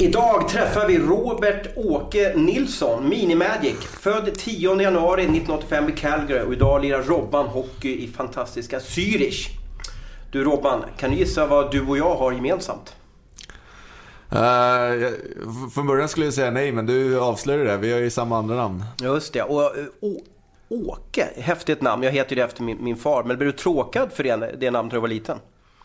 [0.00, 3.76] Idag träffar vi Robert Åke Nilsson, Mini-Magic.
[4.00, 9.48] Född 10 januari 1985 i Calgary och idag lirar Robban hockey i fantastiska Zürich.
[10.32, 12.96] Du Robban, kan du gissa vad du och jag har gemensamt?
[14.32, 15.10] Uh,
[15.74, 17.76] från början skulle jag säga nej, men du avslöjade det.
[17.76, 18.84] Vi har ju samma andra namn.
[19.02, 19.42] Just det.
[19.42, 19.62] Och,
[20.00, 20.20] och
[20.68, 22.02] Åke, häftigt namn.
[22.02, 23.24] Jag heter ju det efter min, min far.
[23.24, 25.38] Men blev du tråkad för det, det namnet när du var liten?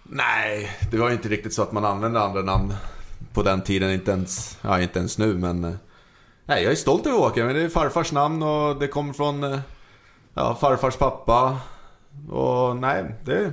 [0.04, 2.73] Nej, det var inte riktigt så att man använde andra namn
[3.34, 3.92] på den tiden.
[3.92, 5.64] Inte ens, ja, inte ens nu, men...
[5.64, 5.72] Eh,
[6.46, 7.44] nej, jag är stolt över Åke.
[7.44, 9.60] Men det är farfars namn och det kommer från eh,
[10.34, 11.58] ja, farfars pappa.
[12.32, 13.52] Och nej, det...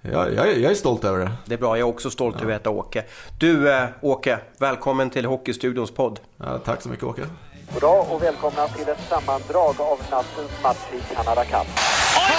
[0.00, 1.32] Jag, jag, jag är stolt över det.
[1.44, 2.42] Det är bra, jag är också stolt ja.
[2.42, 3.04] över att heta Åke.
[3.38, 6.20] Du äh, Åke, välkommen till Hockeystudions podd.
[6.36, 7.22] Ja, tack så mycket Åke.
[7.74, 11.66] Goddag och välkomna till ett sammandrag av nattens match i Canada Cup.
[12.16, 12.36] Oj,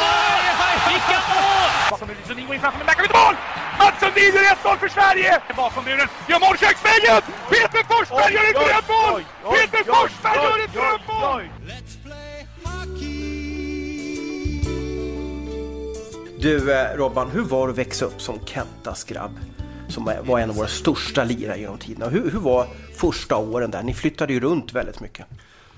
[0.88, 1.70] vilka mål!
[1.92, 3.36] Bakom muren, Sundin går in framför, men där kommer mål!
[3.80, 5.42] Mats Sundin gör 1-0 för Sverige!
[5.58, 7.22] Bakom muren, gör mål Köksvägen!
[7.50, 9.22] Peter Forsberg gör ett drömmål!
[9.56, 11.44] Peter Forsberg gör ett drömmål!
[16.40, 19.40] Du eh, Robban, hur var det att växa upp som Kentas grabb?
[19.90, 22.10] Som var en av våra största lirare genom tiderna.
[22.10, 23.84] Hur, hur var första åren där?
[23.84, 25.26] Ni flyttade ju runt väldigt mycket.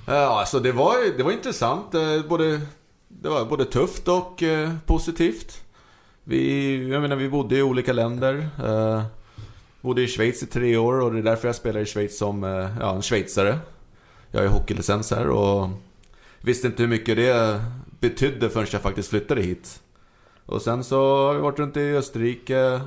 [0.08, 1.94] Ja, alltså det var, det var intressant.
[1.94, 2.62] Eh, både,
[3.08, 5.62] det var både tufft och eh, positivt.
[6.30, 8.50] Vi, jag menar, vi bodde i olika länder.
[8.64, 9.04] Eh,
[9.82, 12.44] bodde i Schweiz i tre år och det är därför jag spelar i Schweiz som
[12.44, 13.60] eh, ja, en schweizare.
[14.32, 15.70] Jag har hockeylicens här och
[16.42, 17.62] visste inte hur mycket det
[18.00, 19.82] betydde förrän jag faktiskt flyttade hit.
[20.46, 22.82] Och sen så har vi varit runt i Österrike.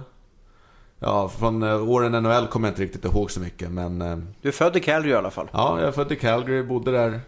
[0.98, 4.02] Ja, från eh, åren NHL kommer jag inte riktigt ihåg så mycket men...
[4.02, 5.48] Eh, du är född i Calgary i alla fall?
[5.52, 7.20] Ja, jag är född i Calgary, bodde där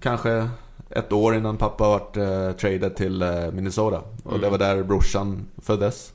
[0.00, 0.48] kanske
[0.94, 4.02] ett år innan pappa vart eh, traded till eh, Minnesota.
[4.24, 4.40] Och mm.
[4.40, 6.12] det var där brorsan föddes.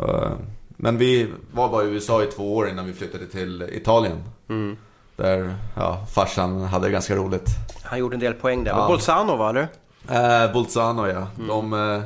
[0.00, 0.32] Uh,
[0.68, 4.22] men vi var bara i USA i två år innan vi flyttade till Italien.
[4.48, 4.76] Mm.
[5.16, 7.48] Där ja, farsan hade det ganska roligt.
[7.82, 8.70] Han gjorde en del poäng där.
[8.70, 8.86] Ja.
[8.88, 9.68] Bolzano va, eller?
[10.10, 11.26] Eh, Bolzano ja.
[11.36, 11.48] Mm.
[11.48, 12.02] De, eh,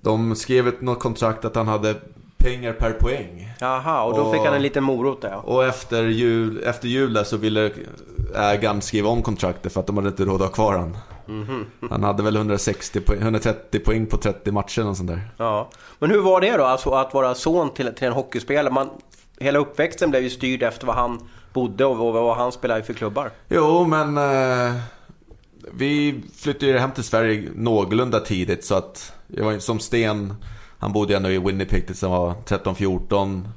[0.00, 1.94] de skrev ett något kontrakt att han hade
[2.36, 3.52] pengar per poäng.
[3.60, 5.48] Jaha, och då och, fick han en liten morot där.
[5.48, 7.70] Och efter jul, efter jul där så ville
[8.38, 10.96] ägaren skriva om kontraktet för att de hade inte råd att ha kvar han.
[11.28, 11.88] Mm -hmm.
[11.90, 15.30] Han hade väl 160 poäng, 130 poäng på 30 matcher och sånt där.
[15.36, 15.70] Ja.
[15.98, 18.72] Men hur var det då, alltså att vara son till, till en hockeyspelare?
[18.72, 18.88] Man,
[19.38, 23.30] hela uppväxten blev ju styrd efter vad han bodde och vad han spelade för klubbar.
[23.48, 24.18] Jo, men...
[24.18, 24.74] Eh,
[25.72, 30.34] vi flyttade ju hem till Sverige någorlunda tidigt så att jag var som Sten
[30.78, 33.48] han bodde ändå i Winnipeg tills han var 13-14.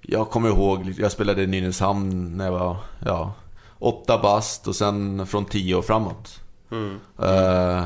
[0.00, 2.76] Jag kommer ihåg, jag spelade i Nynäshamn när jag var
[3.06, 3.32] ja,
[3.80, 6.40] åtta bast och sen från tio och framåt.
[6.70, 7.00] Mm.
[7.22, 7.84] Uh,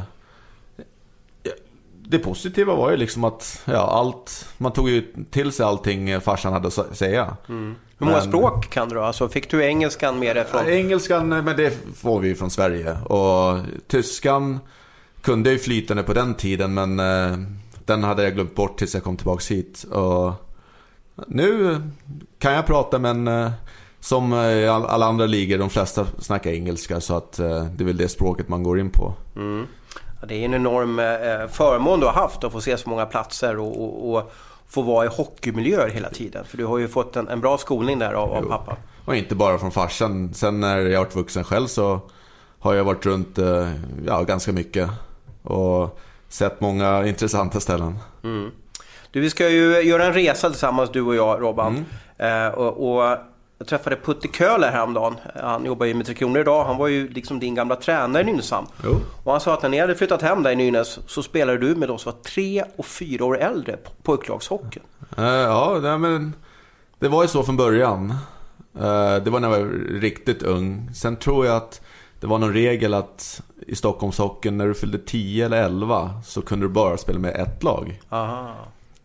[2.06, 6.52] det positiva var ju liksom att ja, allt, man tog ju till sig allting farsan
[6.52, 7.36] hade att säga.
[7.48, 7.74] Mm.
[7.98, 9.00] Hur många men, språk kan du?
[9.00, 10.66] Alltså, fick du engelskan med dig från?
[10.66, 12.98] Engelskan, men det får vi ju från Sverige.
[13.00, 14.58] Och tyskan
[15.22, 17.38] kunde ju flytande på den tiden men uh,
[17.84, 19.84] den hade jag glömt bort tills jag kom tillbaka hit.
[19.84, 20.32] Och
[21.26, 21.80] nu
[22.38, 23.50] kan jag prata men eh,
[24.04, 27.96] som i alla andra ligor, de flesta snackar engelska så att eh, det är väl
[27.96, 29.14] det språket man går in på.
[29.36, 29.66] Mm.
[30.20, 33.06] Ja, det är en enorm eh, förmån du har haft att få se så många
[33.06, 34.32] platser och, och, och
[34.68, 36.44] få vara i hockeymiljöer hela tiden.
[36.44, 38.76] För du har ju fått en, en bra skolning där av, av pappa.
[39.04, 40.34] Och inte bara från farsan.
[40.34, 42.00] Sen när jag varit vuxen själv så
[42.58, 43.38] har jag varit runt
[44.06, 44.90] ja, ganska mycket.
[45.42, 47.98] Och sett många intressanta ställen.
[48.24, 48.50] Mm.
[49.10, 51.84] Du, vi ska ju göra en resa tillsammans du och jag Robban.
[52.18, 52.46] Mm.
[52.46, 53.18] Eh, och, och,
[53.58, 55.16] jag träffade Putte Köhler häromdagen.
[55.34, 56.64] Han jobbar ju med Tre Kronor idag.
[56.64, 58.66] Han var ju liksom din gamla tränare i Nynäshamn.
[59.24, 61.74] Och han sa att när ni hade flyttat hem där i Nynäs så spelade du
[61.74, 64.82] med de som var tre och fyra år äldre på pojklagshockeyn.
[65.18, 66.32] Eh, ja, nej, men
[66.98, 68.10] det var ju så från början.
[68.74, 69.70] Eh, det var när jag var
[70.00, 70.90] riktigt ung.
[70.94, 71.80] Sen tror jag att
[72.20, 76.66] det var någon regel att i Stockholmshockeyn när du fyllde 10 eller 11 så kunde
[76.66, 78.00] du bara spela med ett lag.
[78.08, 78.54] Aha.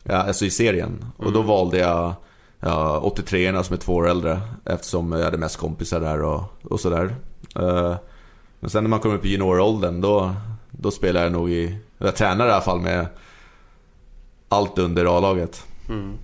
[0.04, 0.90] Ja, alltså i serien.
[0.90, 1.12] Mm.
[1.18, 1.48] Och då mm.
[1.48, 2.14] valde jag
[2.60, 6.80] ja, 83 som är två år äldre eftersom jag hade mest kompisar där och, och
[6.80, 7.16] sådär.
[7.60, 7.96] Uh,
[8.60, 10.36] men sen när man kommer upp i junioråldern då,
[10.72, 13.06] då spelar jag nog i, jag tränar i alla fall med
[14.50, 15.66] allt under A-laget.
[15.90, 16.18] Mm.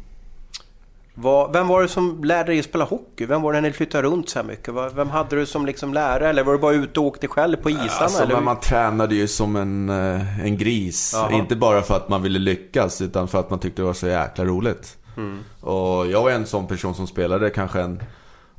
[1.54, 3.26] Vem var det som lärde dig att spela hockey?
[3.26, 4.74] Vem var det när ni flyttade runt så här mycket?
[4.96, 6.30] Vem hade du som liksom lärare?
[6.30, 7.86] Eller var du bara ute och åkte själv på isarna?
[7.86, 8.42] Alltså, eller?
[8.42, 11.16] Man tränade ju som en, eh, en gris.
[11.16, 11.32] Aha.
[11.32, 14.08] Inte bara för att man ville lyckas, utan för att man tyckte det var så
[14.08, 14.98] jäkla roligt.
[15.18, 15.40] Mm.
[15.62, 18.04] Och jag var en sån person som spelade kanske en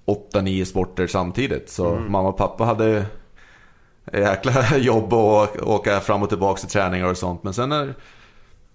[0.07, 1.71] 8-9 sporter samtidigt.
[1.71, 2.13] Så mm.
[2.13, 3.07] mamma och pappa hade
[4.13, 7.43] jäkla jobb att åka fram och tillbaka till träningar och sånt.
[7.43, 7.95] Men sen när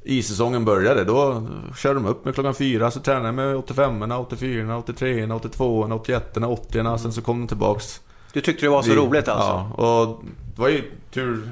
[0.03, 1.47] issäsongen började, då
[1.77, 2.91] körde de upp med klockan fyra.
[2.91, 8.01] Så tränade jag med 85 84 83 82 81 80 Sen så kom de tillbaks.
[8.33, 9.71] Du tyckte det var så Vi, roligt alltså?
[9.77, 10.23] Ja, och
[10.55, 11.51] det var ju tur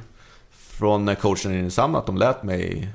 [0.51, 2.89] från coachen i Nynäshamn att de lät mig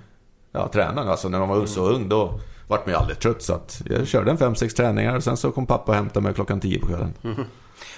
[0.53, 1.03] ja, träna.
[1.03, 3.43] Alltså när man var så ung då vart man ju aldrig trött.
[3.43, 6.25] Så att jag körde en fem sex träningar och sen så kom pappa och hämtade
[6.25, 7.15] mig klockan tio på kvällen.
[7.25, 7.45] Mm.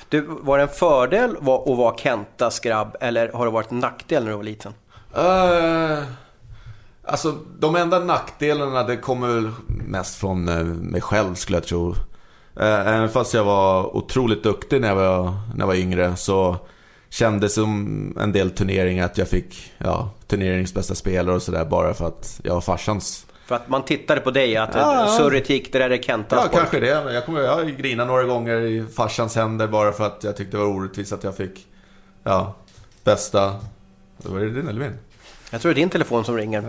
[0.09, 4.25] Du, var det en fördel att vara Kentas grabb eller har det varit en nackdel
[4.25, 4.73] när du var liten?
[5.17, 6.05] Uh,
[7.05, 11.91] alltså de enda nackdelarna det kommer väl mest från uh, mig själv skulle jag tro.
[11.91, 11.97] Uh,
[12.65, 16.57] även fast jag var otroligt duktig när jag var, när jag var yngre så
[17.09, 22.07] kändes som en del turneringar att jag fick ja, turneringsbästa spelare och sådär bara för
[22.07, 25.79] att jag var farsans för att man tittade på dig, att ja, surret gick, det
[25.79, 26.87] där är Kentas Ja, kanske det.
[26.87, 30.63] Jag, kommer, jag grinade några gånger i farsans händer bara för att jag tyckte det
[30.63, 31.67] var orättvist att jag fick,
[32.23, 32.55] ja,
[33.05, 33.57] bästa...
[34.17, 34.99] Var det din eller min?
[35.51, 36.63] Jag tror det är din telefon som ringer.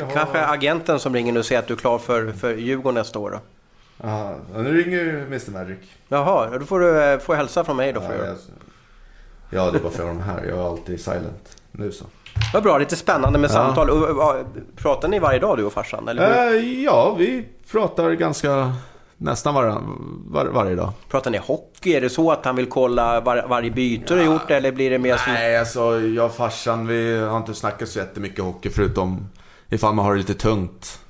[0.00, 0.10] Ha...
[0.10, 3.18] Kanske agenten som ringer nu och säger att du är klar för, för Djurgården nästa
[3.18, 3.40] år då?
[4.02, 5.78] Ja, nu ringer ju Mr Magic.
[6.08, 8.02] Jaha, då får du eh, få hälsa från mig då.
[8.02, 8.36] Ja, jag...
[9.50, 10.44] ja, det är bara för de här.
[10.44, 11.56] Jag är alltid silent.
[11.72, 12.04] Nu så.
[12.52, 13.54] Vad bra, lite spännande med ja.
[13.54, 13.88] samtal.
[14.76, 16.08] Pratar ni varje dag du och farsan?
[16.08, 18.72] Eller äh, ja, vi pratar ganska
[19.16, 19.82] nästan var,
[20.26, 20.92] var, varje dag.
[21.10, 21.92] Pratar ni hockey?
[21.92, 24.20] Är det så att han vill kolla var, varje byte ja.
[24.20, 25.32] du gjort eller blir det mer som...
[25.32, 29.28] Nej, alltså jag och farsan vi har inte snackat så jättemycket hockey förutom
[29.68, 31.00] ifall man har det lite tungt.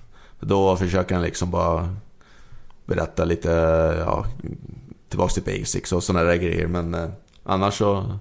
[0.41, 1.89] Då försöker han liksom bara
[2.85, 3.51] berätta lite,
[4.07, 4.27] ja,
[5.09, 6.67] tillbaks till basics och sådana där grejer.
[6.67, 7.09] Men eh,
[7.45, 8.19] annars så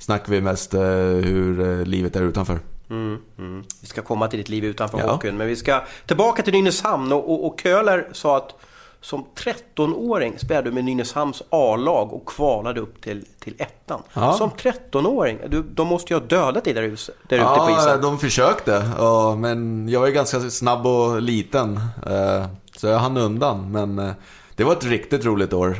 [0.00, 2.58] snackar vi mest eh, hur eh, livet är utanför.
[2.90, 3.64] Mm, mm.
[3.80, 5.12] Vi ska komma till ditt liv utanför ja.
[5.12, 8.54] hockeyn, men vi ska tillbaka till Nynäshamn och, och, och Köhler sa att
[9.02, 14.02] som 13-åring spelade du med Nynäshamns A-lag och kvalade upp till, till ettan.
[14.12, 14.32] Ja.
[14.32, 17.90] Som 13-åring, du, de måste ju ha dödat dig där, där ute på isen.
[17.90, 18.90] Ja, de försökte.
[18.98, 21.80] Ja, men jag är ganska snabb och liten.
[22.06, 23.72] Eh, så jag hann undan.
[23.72, 24.14] Men
[24.54, 25.76] det var ett riktigt roligt år.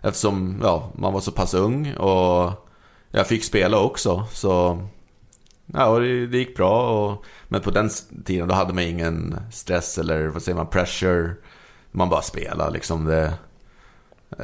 [0.00, 2.67] Eftersom ja, man var så pass ung och
[3.10, 4.24] jag fick spela också.
[4.32, 4.82] Så
[5.66, 6.90] ja, det, det gick bra.
[6.90, 7.90] Och, men på den
[8.24, 11.34] tiden då hade man ingen stress eller vad säger man, pressure.
[11.90, 13.04] Man bara spelade liksom.
[13.04, 13.32] Det,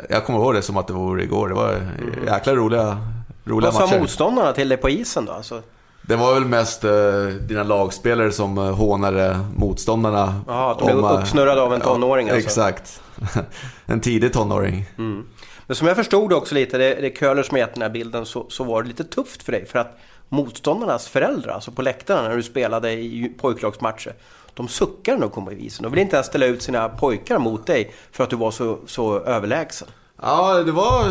[0.08, 1.48] jag kommer ihåg det som att det vore igår.
[1.48, 2.26] Det var mm.
[2.26, 2.98] jäkla roliga,
[3.44, 3.80] roliga matcher.
[3.80, 5.32] Vad sa motståndarna till dig på isen då?
[5.32, 5.62] Alltså?
[6.02, 10.40] Det var väl mest uh, dina lagspelare som uh, hånade motståndarna.
[10.46, 12.48] Ja, att de blev uppsnurrade av en tonåring ja, alltså.
[12.48, 13.02] Exakt.
[13.86, 14.86] en tidig tonåring.
[14.98, 15.26] Mm.
[15.66, 18.46] Men som jag förstod också lite, det, det Köhler som gett den här bilden, så,
[18.48, 19.66] så var det lite tufft för dig.
[19.66, 24.14] För att motståndarnas föräldrar, alltså på läktarna när du spelade i pojklagsmatcher,
[24.54, 25.82] de suckade när de kom på isen.
[25.82, 28.78] De ville inte ens ställa ut sina pojkar mot dig för att du var så,
[28.86, 29.88] så överlägsen.
[30.22, 31.04] Ja, det var,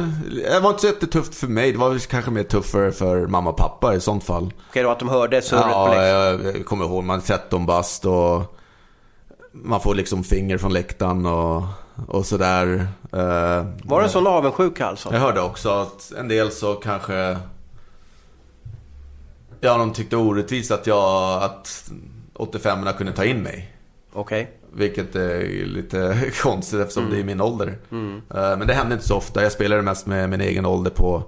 [0.54, 1.72] det var inte så jättetufft för mig.
[1.72, 4.44] Det var kanske mer tuffare för mamma och pappa i sånt fall.
[4.44, 6.46] Okej, okay, då att de hörde surret ja, på läktaren?
[6.46, 7.04] Ja, jag kommer ihåg.
[7.04, 8.58] Man är 13 bast och
[9.52, 11.64] man får liksom finger från läktaren och
[12.08, 12.88] och sådär.
[13.12, 15.14] Eh, var det en sån avundsjuka alltså?
[15.14, 17.38] Jag hörde också att en del så kanske...
[19.62, 21.44] Ja, de tyckte orättvist att jag...
[21.44, 21.92] Att
[22.36, 23.76] 85 kunde ta in mig.
[24.14, 24.42] Okej.
[24.42, 24.54] Okay.
[24.76, 27.16] Vilket är lite konstigt eftersom mm.
[27.16, 27.78] det är min ålder.
[27.92, 28.22] Mm.
[28.36, 29.44] Eh, men det hände inte så ofta.
[29.44, 31.24] Jag spelade mest med min egen ålder på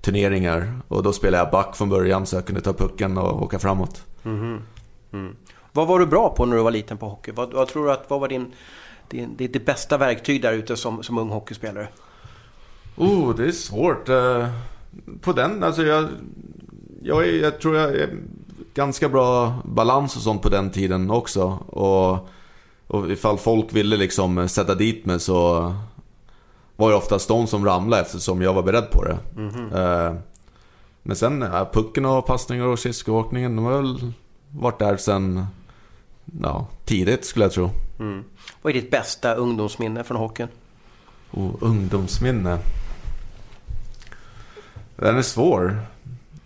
[0.00, 0.80] turneringar.
[0.88, 4.02] Och då spelade jag back från början så jag kunde ta pucken och åka framåt.
[4.24, 4.62] Mm.
[5.12, 5.36] Mm.
[5.72, 7.32] Vad var du bra på när du var liten på hockey?
[7.32, 8.52] Vad, vad tror du att, vad var din
[9.10, 11.88] det, det är det bästa verktyg där ute som, som ung hockeyspelare?
[12.96, 14.08] Oh, det är svårt.
[14.08, 14.48] Eh,
[15.20, 16.08] på den, alltså jag,
[17.02, 18.16] jag, är, jag tror jag är
[18.74, 21.42] ganska bra balans och sånt på den tiden också.
[21.66, 22.28] Och,
[22.86, 25.72] och ifall folk ville liksom sätta dit mig så
[26.76, 29.18] var det oftast de som ramlade eftersom jag var beredd på det.
[29.36, 30.20] Mm -hmm.
[31.02, 34.12] Men sen pucken och passningar och skridskoåkningen, de har väl
[34.50, 35.46] varit där sen
[36.42, 37.70] ja, tidigt skulle jag tro.
[37.98, 38.24] Mm.
[38.62, 40.48] Vad är ditt bästa ungdomsminne från hockeyn?
[41.30, 42.58] Oh, ungdomsminne.
[44.96, 45.82] Den är svår.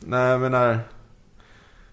[0.00, 0.80] Nej, jag menar...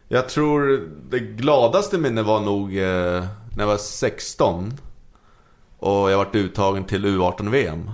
[0.07, 4.74] Jag tror det gladaste minnet var nog eh, när jag var 16.
[5.77, 7.91] Och jag vart uttagen till U18-VM.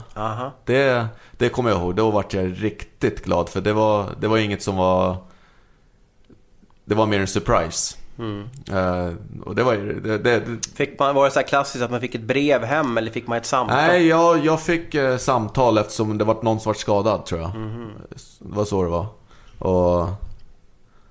[0.66, 1.96] Det, det kommer jag ihåg.
[1.96, 3.50] Då vart jag riktigt glad.
[3.50, 5.18] För det var, det var inget som var...
[6.86, 7.98] Det var mer en surprise.
[8.20, 8.50] Mm.
[8.72, 9.14] Uh,
[9.46, 10.00] och det var ju...
[10.00, 10.44] Det, det,
[10.76, 13.28] fick man, var det så här klassiskt att man fick ett brev hem eller fick
[13.28, 13.78] man ett samtal?
[13.78, 17.56] Nej, jag, jag fick uh, samtal eftersom det var någon som var skadad tror jag.
[17.56, 17.90] Mm.
[18.40, 19.06] Det var så det var.
[19.60, 20.10] Och...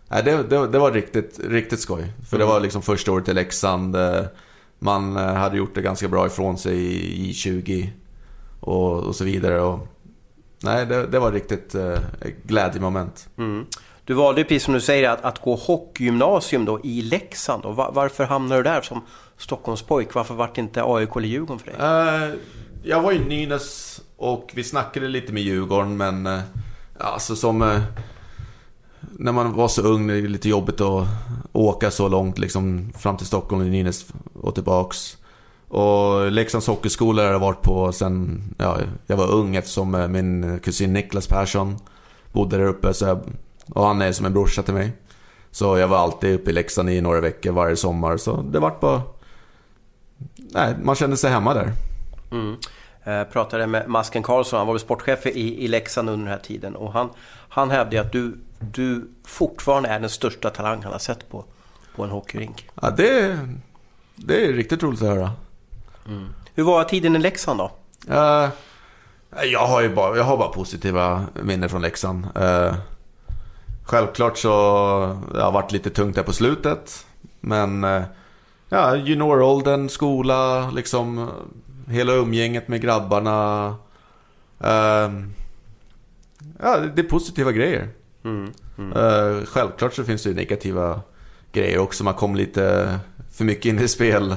[0.09, 2.13] Nej, det, det, det var riktigt, riktigt skoj.
[2.29, 2.47] För mm.
[2.47, 3.97] det var liksom första året i Leksand.
[3.97, 4.23] Uh,
[4.79, 7.93] man hade gjort det ganska bra ifrån sig i 20
[8.61, 9.61] och, och så vidare.
[9.61, 9.89] Och,
[10.63, 11.75] nej, det, det var riktigt
[12.43, 13.29] glädjemoment.
[13.39, 13.67] Mm.
[14.07, 17.63] Du valde precis som du säger att, att gå hockeygymnasium då i Leksand.
[17.63, 17.73] Då.
[17.73, 19.03] Var, varför hamnade du där som
[19.37, 20.15] Stockholmspojk?
[20.15, 21.77] Varför var det inte AIK eller Djurgården för dig?
[21.77, 22.35] Uh,
[22.83, 26.27] jag var i Nynäs och vi snackade lite med Djurgården men...
[26.27, 26.41] Uh,
[26.99, 27.63] alltså som...
[27.63, 27.81] Uh,
[29.01, 31.07] när man var så ung, det är lite jobbigt att
[31.53, 35.17] åka så långt liksom fram till Stockholm och Nynäs och tillbaks.
[35.69, 40.93] Och Leksands hockeyskola har jag varit på sen ja, jag var ung eftersom min kusin
[40.93, 41.77] Niklas Persson
[42.33, 42.95] bodde där uppe.
[42.95, 43.21] Så jag,
[43.70, 44.92] och han är som en brorsa till mig.
[45.50, 48.16] Så jag var alltid uppe i Leksand i några veckor varje sommar.
[48.16, 49.02] Så det vart bara...
[50.37, 51.73] Nej, man kände sig hemma där.
[52.30, 52.56] Mm.
[53.04, 56.32] Jag eh, pratade med Masken Karlsson, han var väl sportchef i, i Leksand under den
[56.32, 56.76] här tiden.
[56.76, 57.11] Och han,
[57.49, 61.44] han hävdade att du, du fortfarande är den största talang han har sett på,
[61.96, 62.68] på en hockeyrink.
[62.82, 63.38] Ja, det,
[64.14, 65.32] det är riktigt roligt att höra.
[66.06, 66.28] Mm.
[66.54, 67.70] Hur var tiden i Leksand då?
[68.11, 68.49] Uh,
[69.44, 72.26] jag, har ju bara, jag har bara positiva minnen från Leksand.
[72.37, 72.75] Uh,
[73.87, 74.50] självklart så
[75.35, 77.07] det har varit lite tungt där på slutet.
[77.40, 78.02] Men uh,
[78.69, 81.31] ja, junioråldern, skola, liksom
[81.88, 83.69] hela umgänget med grabbarna.
[84.64, 85.26] Uh,
[86.61, 87.88] ja, det är positiva grejer.
[88.25, 88.93] Mm, mm.
[88.93, 91.00] Uh, självklart så finns det negativa
[91.52, 92.05] grejer också.
[92.05, 92.99] Man kom lite
[93.33, 94.35] för mycket in i spel,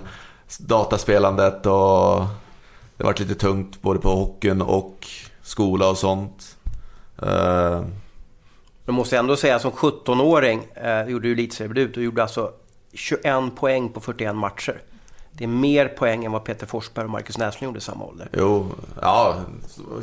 [0.60, 2.26] dataspelandet och
[2.98, 5.08] det varit lite tungt både på hockeyn och
[5.42, 6.58] skola och sånt.
[7.24, 7.84] Uh,
[8.90, 12.52] du måste ändå säga som 17-åring, eh, gjorde du elitseriedebut och gjorde alltså
[12.94, 14.82] 21 poäng på 41 matcher.
[15.32, 18.30] Det är mer poäng än vad Peter Forsberg och Marcus Näslund gjorde i samma ålder.
[18.34, 18.68] Jo,
[19.02, 19.36] ja,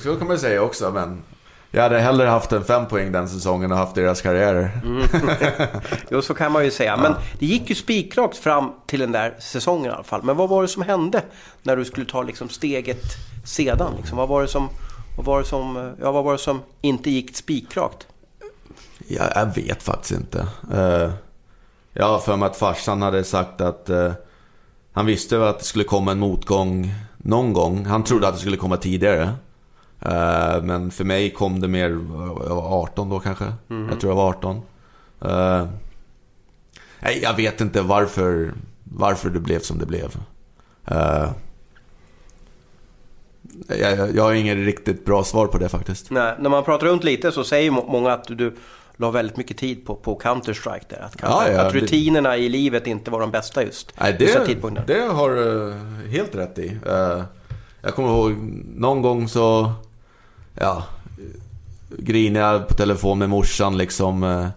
[0.02, 1.22] så kan man säga också, men
[1.70, 4.70] jag hade hellre haft en fem poäng den säsongen och haft deras karriärer.
[4.84, 5.02] Mm.
[6.10, 6.96] jo, så kan man ju säga.
[6.96, 10.22] Men det gick ju spikrakt fram till den där säsongen i alla fall.
[10.22, 11.22] Men vad var det som hände
[11.62, 13.04] när du skulle ta liksom steget
[13.44, 13.92] sedan?
[13.96, 14.68] Liksom, vad, var det som,
[15.16, 18.06] vad, var det som, ja, vad var det som inte gick spikrakt?
[19.08, 20.46] Ja, jag vet faktiskt inte.
[20.74, 21.12] Uh,
[21.92, 24.12] jag har för mig att farsan hade sagt att uh,
[24.92, 27.84] han visste att det skulle komma en motgång någon gång.
[27.84, 29.22] Han trodde att det skulle komma tidigare.
[30.06, 31.88] Uh, men för mig kom det mer,
[32.48, 33.44] jag var 18 då kanske.
[33.70, 33.88] Mm.
[33.88, 34.56] Jag tror jag var 18.
[34.56, 35.66] Uh,
[37.00, 40.16] nej, jag vet inte varför, varför det blev som det blev.
[40.90, 41.30] Uh,
[43.68, 46.10] jag, jag har inget riktigt bra svar på det faktiskt.
[46.10, 48.56] Nej, när man pratar runt lite så säger många att du
[48.96, 51.00] la väldigt mycket tid på, på Counter-Strike där.
[51.00, 52.36] Att, ja, ja, att rutinerna det...
[52.36, 55.74] i livet inte var de bästa just Nej, det, det har du
[56.08, 56.68] helt rätt i.
[56.68, 57.22] Uh,
[57.82, 58.32] jag kommer ihåg
[58.76, 59.72] någon gång så...
[60.54, 60.84] Ja,
[61.98, 64.22] grinade jag på telefon med morsan liksom.
[64.22, 64.48] Uh,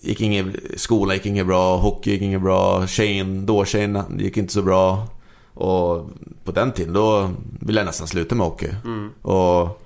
[0.00, 0.46] gick inget,
[0.76, 5.06] skolan gick inget bra, hockey gick inget bra, tjejen, då tjejen gick inte så bra.
[5.54, 6.10] Och
[6.44, 7.30] på den tiden då
[7.60, 8.68] ville jag nästan sluta med hockey.
[8.84, 9.10] Mm.
[9.22, 9.82] Och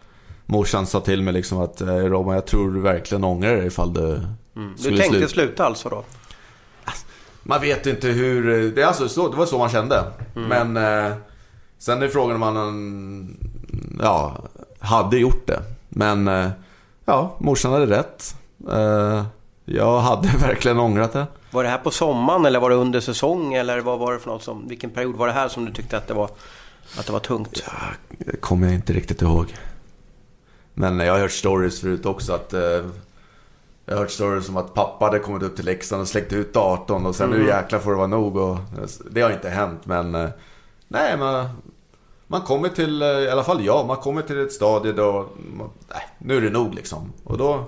[0.47, 3.93] morsan sa till mig liksom att eh, Roman, jag tror du verkligen ångrar dig ifall
[3.93, 4.01] du
[4.57, 4.75] mm.
[4.77, 6.05] Du tänkte sluta, sluta alltså då?
[7.49, 8.71] Man vet inte hur...
[8.71, 10.05] Det, är alltså så, det var så man kände.
[10.37, 10.49] Mm.
[10.49, 10.77] Men
[11.07, 11.17] eh,
[11.79, 13.37] sen är frågan om man
[14.01, 14.37] ja,
[14.79, 15.63] hade gjort det.
[15.89, 16.49] Men eh,
[17.05, 18.37] ja, morsan hade rätt.
[18.71, 19.25] Eh,
[19.65, 21.27] jag hade verkligen ångrat det.
[21.51, 23.55] Var det här på sommaren eller var det under säsong?
[23.55, 25.97] Eller vad var det för något som, vilken period var det här som du tyckte
[25.97, 26.31] att det var,
[26.99, 27.63] att det var tungt?
[27.67, 27.73] Ja,
[28.19, 29.55] det kommer jag inte riktigt ihåg.
[30.79, 32.53] Men jag har hört stories förut också att...
[32.53, 32.85] Eh,
[33.85, 36.55] jag har hört stories om att pappa hade kommit upp till Leksand och släckt ut
[36.55, 37.39] datorn och sen mm.
[37.39, 38.37] nu jäklar får det vara nog.
[38.37, 38.59] Och,
[39.11, 40.15] det har inte hänt men...
[40.15, 40.29] Eh,
[40.89, 41.49] nej, man,
[42.27, 45.29] man kommer till, eh, i alla fall jag, man kommer till ett stadie då...
[45.57, 47.13] Man, nej, nu är det nog liksom.
[47.25, 47.65] Och då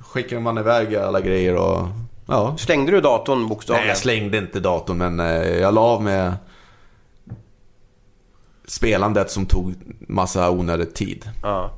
[0.00, 1.88] skickar man iväg alla grejer och...
[2.26, 2.56] Ja.
[2.58, 3.82] Slängde du datorn bokstavligen?
[3.82, 5.18] Nej, jag slängde inte datorn men
[5.60, 6.34] jag la av med
[8.64, 11.30] spelandet som tog massa onödig tid.
[11.42, 11.70] Ja.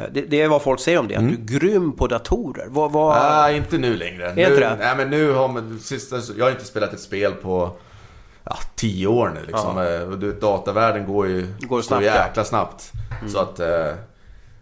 [0.00, 1.32] Eh, det, det, är vad folk säger om det, mm.
[1.32, 2.66] att du är grym på datorer.
[2.68, 3.22] Vad, vad...
[3.22, 4.26] Nej, inte nu längre.
[4.26, 4.76] Är nu, det?
[4.78, 7.76] Nej, men nu har man, sista, jag har inte spelat ett spel på
[8.44, 9.46] ja, tio år nu.
[9.46, 9.76] Liksom.
[9.76, 9.94] Ja.
[9.94, 12.92] Eh, du, datavärlden går ju går snabbt, jäkla snabbt.
[13.20, 13.32] Mm.
[13.32, 13.92] Så att, eh,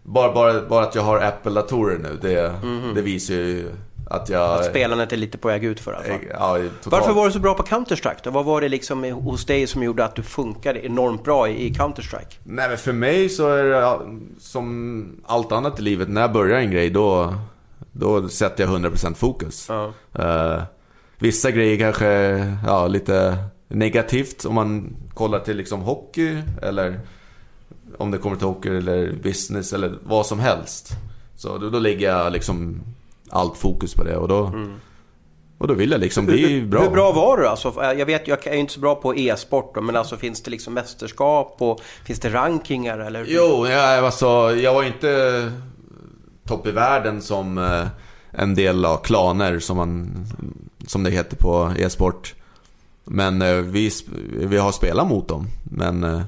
[0.02, 2.95] bara, bara, bara att jag har Apple-datorer nu, det, mm.
[2.95, 3.71] det visar ju
[4.11, 4.59] att jag...
[4.59, 6.12] Att spelandet är lite på väg ut för alltså.
[6.31, 8.31] ja, Varför var du så bra på Counter-Strike då?
[8.31, 12.38] Vad var det liksom hos dig som gjorde att du funkade enormt bra i Counter-Strike?
[12.45, 13.99] Nej men för mig så är det
[14.41, 16.09] som allt annat i livet.
[16.09, 17.35] När jag börjar en grej då,
[17.93, 19.69] då sätter jag 100% fokus.
[19.69, 19.93] Ja.
[20.19, 20.62] Uh,
[21.19, 22.07] vissa grejer kanske
[22.67, 23.37] ja, lite
[23.69, 27.00] negativt om man kollar till liksom hockey eller
[27.99, 30.93] om det kommer till hockey eller business eller vad som helst.
[31.37, 32.81] Så då, då ligger jag liksom
[33.30, 34.47] allt fokus på det och då...
[34.47, 34.73] Mm.
[35.58, 36.82] Och då vill jag liksom bli bra.
[36.82, 37.73] Hur bra var du alltså?
[37.76, 41.56] Jag vet, jag är inte så bra på e-sport men alltså finns det liksom mästerskap
[41.58, 43.25] och finns det rankingar eller?
[43.28, 45.52] Jo, jag, alltså, jag var inte
[46.44, 47.87] topp i världen som eh,
[48.30, 50.26] en del av klaner som, man,
[50.87, 52.35] som det heter på e-sport.
[53.04, 53.90] Men eh, vi,
[54.32, 55.47] vi har spelat mot dem.
[55.64, 56.23] Men eh,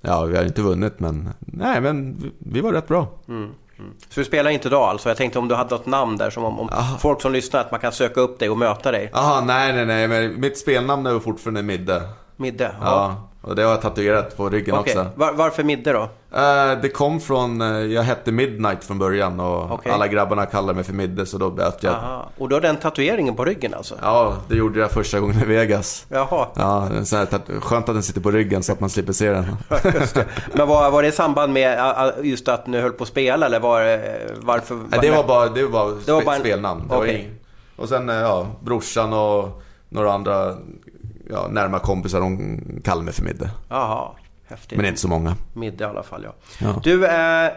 [0.00, 3.08] ja, vi har inte vunnit men nej men vi var rätt bra.
[3.28, 3.50] Mm.
[3.80, 3.94] Mm.
[4.08, 5.08] Så du spelar inte idag alltså?
[5.08, 7.70] Jag tänkte om du hade något namn där som om, om folk som lyssnar att
[7.70, 9.10] man kan söka upp dig och möta dig.
[9.12, 12.02] Jaha, nej nej nej men mitt spelnamn är fortfarande Midde.
[12.36, 12.74] Midde?
[12.80, 12.86] Ja.
[12.86, 13.29] ja.
[13.42, 14.92] Och det har jag tatuerat på ryggen okay.
[14.92, 15.10] också.
[15.14, 16.02] Var, varför Midde då?
[16.02, 19.92] Uh, det kom från, uh, jag hette Midnight från början och okay.
[19.92, 21.94] alla grabbarna kallade mig för Midde så då bytte jag.
[21.94, 22.30] Aha.
[22.38, 23.94] Och du har den tatueringen på ryggen alltså?
[24.02, 26.06] Ja, det gjorde jag första gången i Vegas.
[26.08, 26.46] Jaha.
[26.54, 29.44] Ja, så här, skönt att den sitter på ryggen så att man slipper se den.
[30.52, 33.60] Men var, var det i samband med just att ni höll på att spela eller
[33.60, 34.00] var,
[34.40, 34.74] varför?
[34.88, 36.40] Nej, det var bara, det var bara, det var bara en...
[36.40, 36.90] spelnamn.
[36.90, 37.24] Okay.
[37.76, 40.56] Och sen ja, brorsan och några andra
[41.30, 42.20] ja, närma kompisar,
[42.82, 43.50] kallar mig för Midde.
[43.68, 44.10] Jaha,
[44.46, 44.76] häftigt.
[44.76, 45.36] Men inte så många.
[45.52, 46.34] Midde i alla fall, ja.
[46.58, 46.80] ja.
[46.84, 47.50] Du, eh,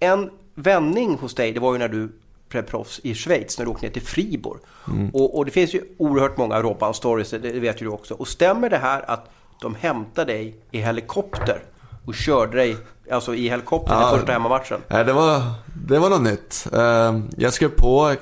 [0.00, 2.12] en vändning hos dig, det var ju när du
[2.48, 4.60] blev proffs i Schweiz, när du åkte ner till Fribourg.
[4.88, 5.10] Mm.
[5.10, 8.14] Och, och, det finns ju oerhört många Robban-stories, det vet ju du också.
[8.14, 9.30] Och stämmer det här att
[9.60, 11.62] de hämtade dig i helikopter
[12.04, 12.76] och körde dig
[13.10, 14.80] alltså i helikopter ja, i första hemmamatchen?
[14.88, 15.42] Ja, det var,
[15.86, 16.66] det var något nytt.
[16.72, 18.14] Eh, jag skrev på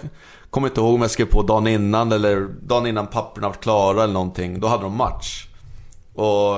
[0.53, 4.03] kommer inte ihåg om jag skrev på dagen innan eller dagen innan papperna var klara
[4.03, 4.61] eller någonting.
[4.61, 5.47] Då hade de match.
[6.15, 6.57] Och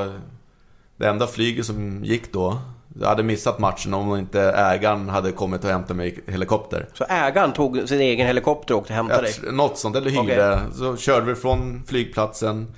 [0.96, 2.58] det enda flyget som gick då,
[3.00, 6.88] jag hade missat matchen om inte ägaren hade kommit och hämtat mig i helikopter.
[6.92, 9.34] Så ägaren tog sin egen helikopter och åkte och hämtade dig?
[9.52, 10.54] Något sånt, eller hyrde.
[10.54, 10.72] Okay.
[10.72, 12.74] Så körde vi från flygplatsen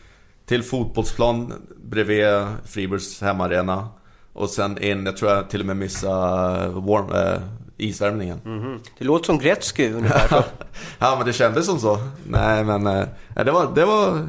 [0.46, 3.88] till fotbollsplan bredvid Friburgs hemmaarena.
[4.32, 7.40] Och sen in, jag tror jag till och med missade warm, äh,
[7.76, 8.40] isvärmningen.
[8.44, 8.78] Mm -hmm.
[8.98, 10.44] Det låter som Gretzky ungefär.
[10.98, 11.98] Ja, men det kändes som så.
[12.28, 14.28] Nej, men äh, det, var, det var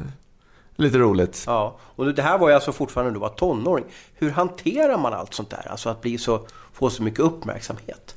[0.76, 1.44] lite roligt.
[1.46, 3.84] Ja, och det här var ju alltså fortfarande du var tonåring.
[4.14, 5.66] Hur hanterar man allt sånt där?
[5.70, 8.14] Alltså att bli så, få så mycket uppmärksamhet?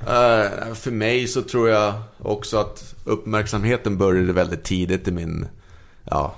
[0.00, 5.46] Uh, för mig så tror jag också att uppmärksamheten började väldigt tidigt i min
[6.04, 6.34] ja,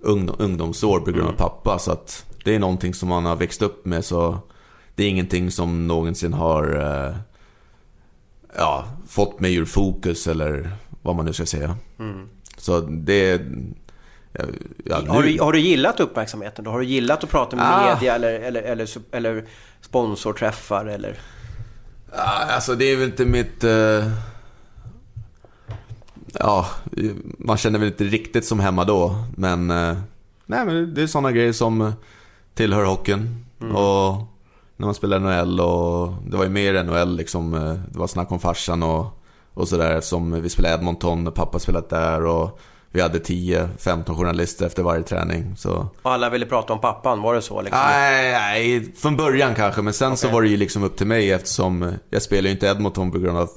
[0.00, 1.36] ungdom, ungdomsår på grund av mm.
[1.36, 1.78] pappa.
[1.78, 4.04] Så att det är någonting som man har växt upp med.
[4.04, 4.38] Så
[4.94, 7.16] det är ingenting som någonsin har uh,
[8.56, 10.70] ja, fått mig ur fokus eller
[11.02, 11.76] vad man nu ska säga.
[11.98, 12.28] Mm.
[12.56, 13.40] Så det...
[14.32, 14.44] Ja,
[14.84, 16.66] ja, har, du, har, du, gillat uppmärksamheten?
[16.66, 17.94] Har du gillat att prata med ah.
[17.94, 19.44] media eller, eller, eller, eller
[19.80, 20.86] sponsorträffar?
[20.86, 21.18] Eller?
[22.12, 23.64] Ah, alltså det är väl inte mitt...
[23.64, 24.12] Uh...
[26.32, 26.66] Ja,
[27.38, 29.24] man känner väl inte riktigt som hemma då.
[29.36, 29.98] Men, uh...
[30.46, 31.92] nej, men det är sådana grejer som
[32.54, 33.44] tillhör hockeyn.
[33.60, 33.76] Mm.
[33.76, 34.31] Och
[34.82, 37.54] när man spelade NHL och det var ju mer NHL liksom.
[37.54, 39.06] Eh, det var snack om farsan och,
[39.54, 44.66] och sådär som vi spelade Edmonton och pappa spelat där och vi hade 10-15 journalister
[44.66, 45.56] efter varje träning.
[45.56, 45.86] Så...
[46.02, 47.62] Och alla ville prata om pappan, var det så?
[47.62, 47.80] Liksom?
[47.84, 49.82] Nej, nej, från början kanske.
[49.82, 50.16] Men sen okay.
[50.16, 53.18] så var det ju liksom upp till mig eftersom jag spelar ju inte Edmonton på
[53.18, 53.50] grund av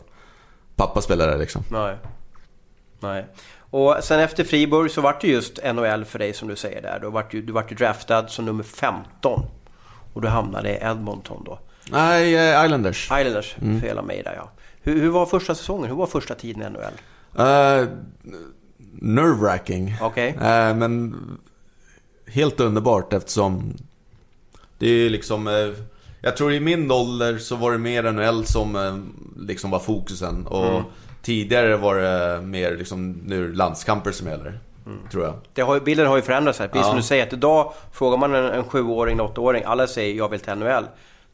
[0.75, 1.63] pappa spelade där liksom.
[1.71, 1.97] Nej.
[2.99, 3.27] Nej.
[3.57, 6.99] Och sen efter Friburg så vart det just NHL för dig som du säger där.
[6.99, 9.45] Du vart ju, du vart ju draftad som nummer 15.
[10.15, 11.59] Och du hamnade i Edmonton då?
[11.91, 13.05] Nej, eh, Islanders.
[13.05, 13.81] Islanders, mm.
[13.81, 14.51] fel av mig där ja.
[14.81, 15.89] Hur, hur, var första säsongen?
[15.89, 16.81] Hur var första tiden i NHL?
[17.39, 17.87] Uh, eh,
[19.01, 20.05] Nerve-wracking.
[20.05, 20.33] Okay.
[20.33, 21.15] Uh, eh, men
[22.27, 23.73] helt underbart eftersom
[24.77, 25.47] det är liksom...
[25.47, 25.73] Uh,
[26.21, 29.03] jag tror i min ålder så var det mer NHL som
[29.37, 30.47] liksom var fokusen.
[30.47, 30.83] Och mm.
[31.21, 34.59] tidigare var det mer liksom nu landskamper som gäller.
[34.85, 34.99] Mm.
[35.11, 35.33] Tror jag.
[35.53, 36.67] Det har, bilden har ju förändrats här.
[36.67, 40.15] Precis som du säger, att idag frågar man en, en sjuåring, en åttaåring, alla säger
[40.15, 40.85] jag vill till NHL.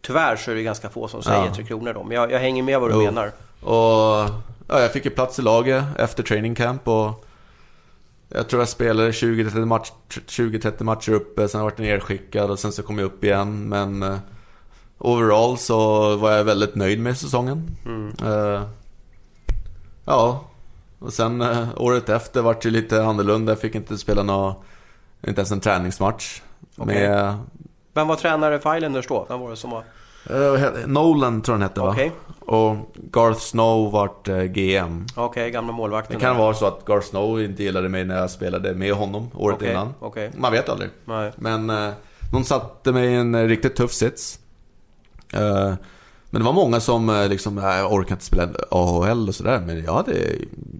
[0.01, 1.51] Tyvärr så är det ganska få som säger.
[1.51, 3.03] Tre Kronor då, men jag, jag hänger med vad du jo.
[3.03, 3.31] menar.
[3.61, 4.29] Och
[4.67, 7.25] ja, jag fick ju plats i laget efter training camp och
[8.29, 9.91] jag tror jag spelade 20-30 match,
[10.27, 13.69] 20 matcher uppe, sen har jag varit nerskickad och sen så kom jag upp igen.
[13.69, 14.17] Men uh,
[14.97, 17.77] overall så var jag väldigt nöjd med säsongen.
[17.85, 18.13] Mm.
[18.23, 18.61] Uh,
[20.05, 20.43] ja,
[21.01, 23.51] och sen eh, året efter vart det lite annorlunda.
[23.51, 24.53] Jag fick inte spela någon,
[25.27, 26.41] inte ens en träningsmatch.
[26.77, 26.95] Okay.
[26.95, 27.37] Med...
[27.93, 29.25] Vem var tränare för Islanders då?
[29.29, 29.83] Vem var det som var...
[30.31, 31.95] Uh, Nolan tror han hette va?
[32.39, 35.05] Och Garth Snow vart uh, GM.
[35.15, 36.17] Okej, gamla målvakten.
[36.19, 39.29] Det kan vara så att Garth Snow inte gillade mig när jag spelade med honom
[39.33, 39.93] året okay, innan.
[39.99, 40.29] Okay.
[40.37, 40.89] Man vet aldrig.
[41.05, 41.31] Nej.
[41.35, 41.91] Men uh,
[42.31, 44.39] de satte mig i en riktigt tuff sits.
[45.35, 45.73] Uh,
[46.31, 49.63] men det var många som eh, liksom, jag orkar inte spela AHL och sådär.
[49.65, 50.13] Men jag hade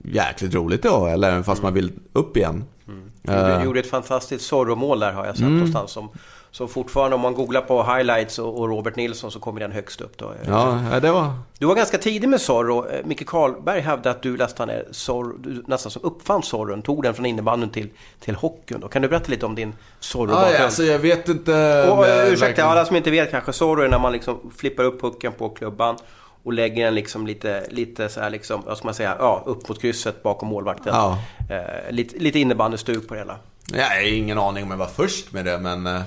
[0.04, 2.64] jäkligt roligt i AHL, även fast man vill upp igen.
[2.88, 3.60] Mm.
[3.60, 5.54] Du gjorde ett fantastiskt Zorro-mål där har jag sett mm.
[5.54, 5.92] någonstans.
[5.92, 6.10] Som,
[6.52, 10.18] så fortfarande om man googlar på highlights och, Robert Nilsson så kommer den högst upp
[10.18, 10.34] då.
[10.48, 11.34] Ja, det var...
[11.60, 12.90] Du var ganska tidig med Zorro.
[12.90, 16.82] Eh, Micke Karlberg hävdade att du nästan, är Zorro, du nästan som uppfann Zorron.
[16.82, 18.82] Tog den från innebandyn till, till hockeyn.
[18.92, 21.52] Kan du berätta lite om din zorro ah, ja, alltså jag vet inte...
[21.90, 22.70] Och, ursäkta, verkligen...
[22.70, 23.54] alla som inte vet kanske.
[23.54, 25.98] Zorro är när man liksom flippar upp pucken på klubban.
[26.44, 29.70] och lägger den liksom lite, lite så här liksom, vad ska man säga, ja, upp
[29.70, 30.94] mot krysset bakom målvakten.
[30.96, 31.20] Ja.
[31.50, 33.38] Eh, lite, lite innebandystuk på det hela.
[33.74, 36.04] Jag har ingen aning om jag var först med det, men...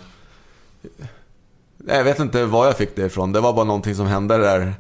[1.87, 3.33] Jag vet inte var jag fick det ifrån.
[3.33, 4.75] Det var bara någonting som hände där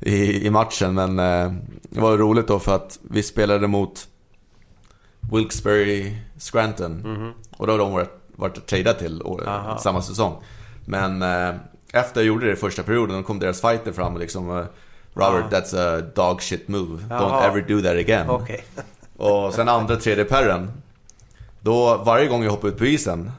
[0.00, 0.94] i, i matchen.
[0.94, 4.08] Men eh, det var roligt då för att vi spelade mot
[5.32, 6.92] Wilkesbury Scranton.
[6.92, 7.32] Mhm.
[7.56, 9.78] Och då har de varit, varit tradea till å- Aha.
[9.78, 10.42] samma säsong.
[10.84, 11.54] Men eh,
[11.92, 14.50] efter jag gjorde det i första perioden, då kom deras fighter fram och liksom...
[14.58, 14.64] eh,
[15.14, 17.02] Robert, that's a dog shit move.
[17.08, 18.30] Don't ever do that again.
[18.30, 18.64] Okej.
[19.16, 20.70] Och sen andra, tredje perren.
[21.60, 23.30] Då, varje gång jag hoppar ut på isen,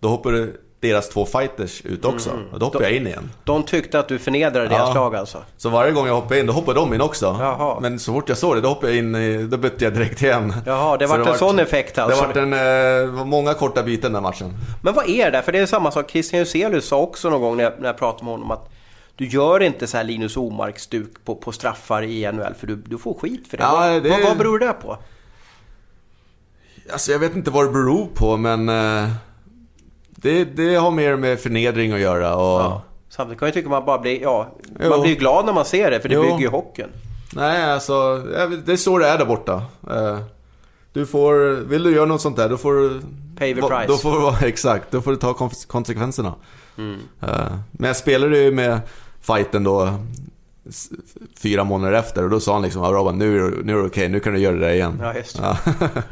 [0.00, 2.30] då hoppar deras två fighters ut också.
[2.52, 3.30] Och då hoppar jag in igen.
[3.44, 4.94] De tyckte att du förnedrade deras Ja.
[4.94, 5.38] lag alltså?
[5.56, 7.36] Så varje gång jag hoppar in, då hoppar de in också.
[7.40, 7.80] Jaha.
[7.80, 10.54] Men så fort jag såg det, då hoppade jag in, då bytte jag direkt igen.
[10.66, 12.20] Jaha, det Så vart en sån effekt Det alltså?
[12.20, 14.54] har varit en, eh, var många korta byten den matchen.
[14.82, 15.42] Men vad är det där?
[15.42, 17.98] För det är samma sak, Christian Juselius sa också någon gång när jag, när jag
[17.98, 18.70] pratade med honom att
[19.16, 22.98] du gör inte så här Linus Omark-stuk på, på straffar i NHL för du, du
[22.98, 23.62] får skit för det.
[23.62, 24.98] Ja, vad, det- vad, vad beror det på?
[26.92, 28.68] Alltså jag vet inte vad det beror på, men...
[28.68, 29.08] eh,
[30.22, 32.60] Det, det har mer med förnedring att göra och...
[32.60, 32.82] Ja.
[33.08, 34.48] Samtidigt kan jag tycka att man bara blir, ja,
[34.80, 34.88] Jo.
[34.90, 36.22] man blir glad när man ser det för det Jo.
[36.22, 36.88] bygger ju hockeyn.
[37.32, 38.16] Nej, alltså,
[38.64, 39.62] det är så det är där borta.
[39.90, 40.18] Eh,
[40.92, 41.34] Du får,
[41.68, 43.00] vill du göra något sånt där, då får du...
[43.38, 43.84] Pay the price.
[43.88, 45.34] Då får du, exakt, då får du ta
[45.66, 46.34] konsekvenserna.
[46.78, 47.00] Mm.
[47.20, 47.28] Eh,
[47.72, 48.80] Men jag spelade ju med
[49.20, 49.94] fighten då
[51.38, 53.76] fyra månader efter och då sa han liksom, ja Robban, nu, är det- nu är
[53.82, 54.98] det okej, nu kan du göra det där igen.
[55.02, 55.42] Ja, just det.
[55.42, 55.56] Ja.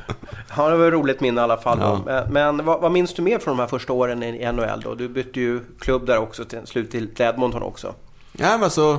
[0.57, 1.79] Ja, det var ett roligt minne i alla fall.
[2.07, 2.27] Ja.
[2.31, 4.95] Men, vad, vad minns du mer från de här första åren i NHL då?
[4.95, 7.95] Du bytte ju klubb där också till slut till Edmonton också.
[8.33, 8.99] Ja men alltså...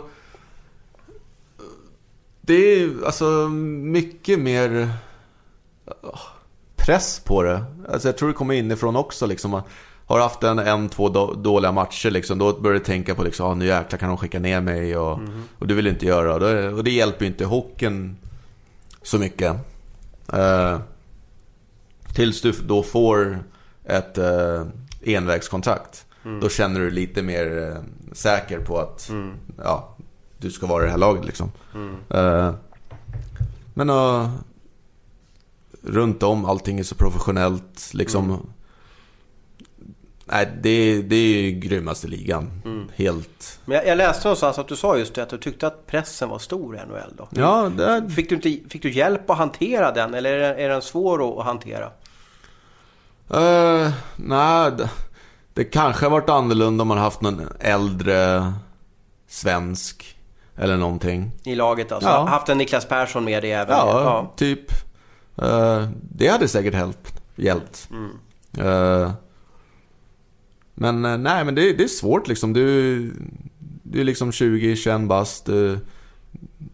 [2.41, 3.25] Det är alltså
[3.83, 4.89] mycket mer
[6.75, 7.63] press på det.
[7.91, 9.61] Alltså jag tror det kommer inifrån också liksom.
[10.09, 13.47] Har haft en, en två då, dåliga matcher liksom, då börjar du tänka på liksom,
[13.47, 15.19] ah, nu jäklar kan de skicka ner mig och,
[15.59, 16.33] och det vill du inte göra.
[16.33, 18.17] Och det, och det hjälper ju inte hockeyn
[19.01, 19.55] så mycket.
[20.33, 20.79] Eh,
[22.15, 23.43] tills du då får
[23.85, 24.63] ett eh,
[25.01, 26.05] envägskontrakt.
[26.41, 27.81] Då känner du lite mer eh,
[28.13, 29.11] säker på att
[29.57, 29.97] ja,
[30.37, 31.51] du ska vara i det här laget liksom.
[32.09, 32.53] Eh,
[33.73, 34.29] men uh,
[35.81, 38.49] runt om, allting är så professionellt liksom.
[40.31, 42.61] Nej, det, det är ju grymmaste ligan.
[42.95, 43.59] Helt.
[43.65, 46.29] Men jag, jag läste någonstans att du sa just det, att du tyckte att pressen
[46.29, 47.27] var stor i NHL då.
[47.31, 50.69] Ja, det Fick du, inte, fick du hjälp att hantera den eller är den, är
[50.69, 51.85] den svår att hantera?
[53.33, 54.89] Uh, nej, det,
[55.53, 58.53] det kanske har varit annorlunda om man haft någon äldre
[59.27, 60.17] svensk
[60.57, 61.31] eller någonting.
[61.43, 62.09] I laget alltså?
[62.09, 62.25] Ja.
[62.25, 63.77] Haft en Niklas Persson med dig även?
[63.77, 64.71] Ja, typ.
[65.41, 67.21] Eh, det hade säkert hjälpt.
[67.35, 67.89] hjälpt.
[68.57, 69.11] Eh,
[70.79, 72.53] men eh, nej, men det, det är svårt liksom.
[72.53, 72.99] Du,
[73.83, 75.45] du är liksom 20-21 bast.
[75.45, 75.79] Du,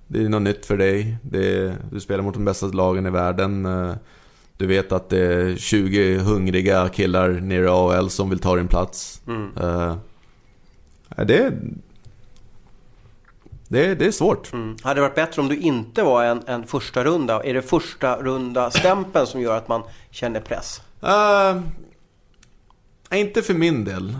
[0.07, 1.17] det är något nytt för dig.
[1.21, 3.65] Det, du spelar mot de bästa lagen i världen.
[3.65, 3.93] Eh,
[4.57, 8.67] du vet att det är 20 hungriga killar nere i AHL som vill ta din
[8.67, 9.21] plats.
[9.59, 9.95] Eh,
[11.17, 11.53] nej, det,
[13.67, 14.53] det, det är svårt.
[14.53, 14.75] Mm.
[14.83, 17.43] Hade det varit bättre om du inte var en, en första runda?
[17.43, 20.81] Är det första runda stämpeln som gör att man känner press?
[21.03, 21.61] Uh,
[23.13, 24.17] inte för min del.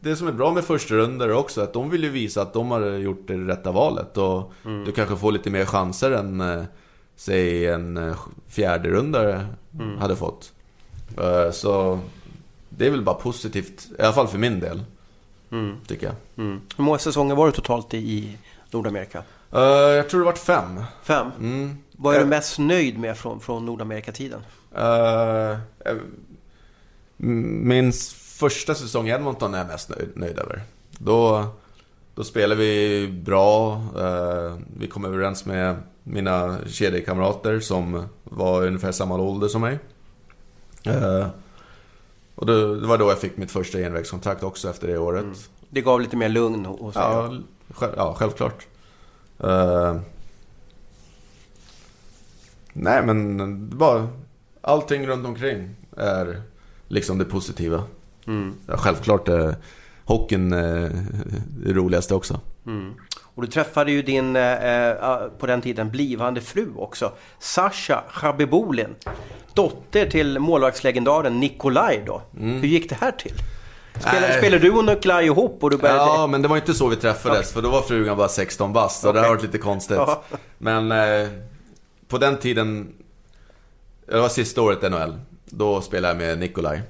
[0.00, 2.70] Det som är bra med första rundor också att de vill ju visa att de
[2.70, 4.16] har gjort det rätta valet.
[4.16, 4.52] Och
[4.86, 6.62] du kanske får lite mer chanser än, eh,
[7.16, 9.46] säg, en eh, fjärde rundare
[9.98, 10.52] hade fått.
[11.20, 12.00] Eh, så
[12.68, 14.82] det är väl bara positivt, i alla fall för min del.
[15.86, 16.14] Tycker jag.
[16.46, 16.60] Mm.
[16.76, 18.38] Hur många säsonger var det totalt i,
[18.70, 19.22] Nordamerika?
[19.50, 20.82] Jag tror det varit fem.
[21.02, 21.26] Fem?
[21.40, 21.78] Mm.
[21.92, 24.40] Vad är du Eh, mest nöjd med från, från Nordamerikatiden?
[24.74, 25.56] Eh,
[27.18, 30.62] min första säsong i Edmonton är jag mest nöjd, nöjd över.
[30.98, 31.46] Då,
[32.14, 33.72] då spelade vi bra.
[33.98, 39.78] eh, vi kom överens med mina kedjekamrater som var ungefär samma ålder som mig.
[40.84, 41.26] Eh,
[42.34, 45.50] och då, det var då jag fick mitt första envägskontrakt också efter det året.
[45.70, 47.02] Det gav lite mer lugn hos dig?
[47.02, 47.32] Ja,
[47.74, 48.66] själv, ja, självklart.
[49.40, 50.00] Eh,
[52.72, 53.38] nej, men
[53.70, 54.08] det bara...
[54.60, 56.42] Allting runt omkring är
[56.88, 57.82] liksom det positiva.
[58.26, 58.54] Mm.
[58.66, 59.56] Ja, självklart är
[60.04, 60.90] hockeyn eh,
[61.64, 62.40] det roligaste också.
[62.66, 62.94] Mm.
[63.34, 67.12] Och du träffade ju din, eh, eh, på den tiden, blivande fru också.
[67.38, 68.94] Sasha Chabibolin.
[69.54, 72.22] Dotter till målvaktslegendaren Nikolaj då.
[72.38, 73.34] Hur gick det här till?
[74.00, 75.98] Spelade, spelade du och Nikolaj ihop och du började...
[75.98, 79.00] Ja, men det var inte så vi träffades, för då var frugan bara 16 bast.
[79.00, 79.98] Så det har varit lite konstigt.
[80.58, 81.28] Men eh,
[82.08, 82.88] på den tiden,
[84.06, 85.18] det var sista året i NHL,
[85.50, 86.82] då spelade jag med Nikolaj.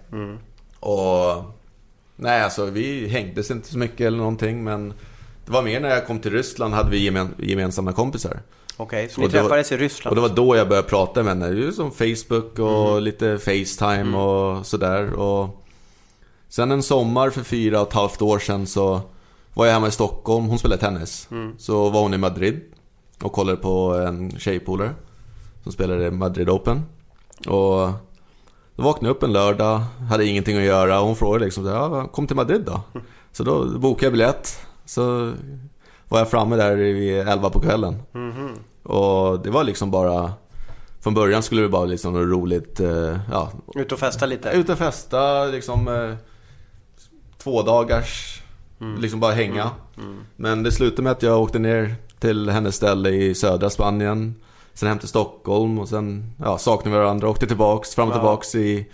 [0.80, 1.44] Och
[2.16, 4.94] nej, alltså vi hängdes inte så mycket eller någonting, men
[5.48, 8.40] Det var mer när jag kom till Ryssland hade vi gemen, gemensamma kompisar.
[8.76, 10.10] Okej, okay, så ni Och träffades i Ryssland?
[10.10, 11.56] Och det var då jag började prata med henne.
[11.56, 15.12] Ju som Facebook och lite Facetime och sådär.
[15.12, 15.64] Och
[16.48, 19.00] sen en sommar för fyra och ett halvt år sedan så
[19.54, 20.46] var jag hemma i Stockholm.
[20.46, 21.28] Hon spelade tennis.
[21.58, 22.60] Så var hon i Madrid
[23.22, 24.94] och kollade på en tjejpolare
[25.62, 26.82] som spelade Madrid Open.
[27.46, 27.90] Och
[28.78, 32.06] då vaknade jag upp en lördag, hade ingenting att göra och hon frågade liksom ja,
[32.06, 32.80] kom till Madrid då.
[33.32, 34.66] Så då bokade jag biljett.
[34.84, 35.32] Så
[36.08, 38.02] var jag framme där vid 11 på kvällen.
[38.82, 40.32] Och det var liksom bara
[41.00, 44.50] Från början skulle det bara liksom något roligt eh, Ja, Ut och festa lite?
[44.50, 46.14] ut och festa liksom eh,
[47.38, 48.42] Två dagars
[48.98, 49.70] Liksom bara hänga
[50.36, 54.34] Men det slutade med att jag åkte ner till hennes ställe i södra Spanien
[54.78, 58.18] Sen hem till Stockholm och sen ja, saknade vi varandra Åkte tillbaks, fram och Ja.
[58.18, 58.86] tillbaks i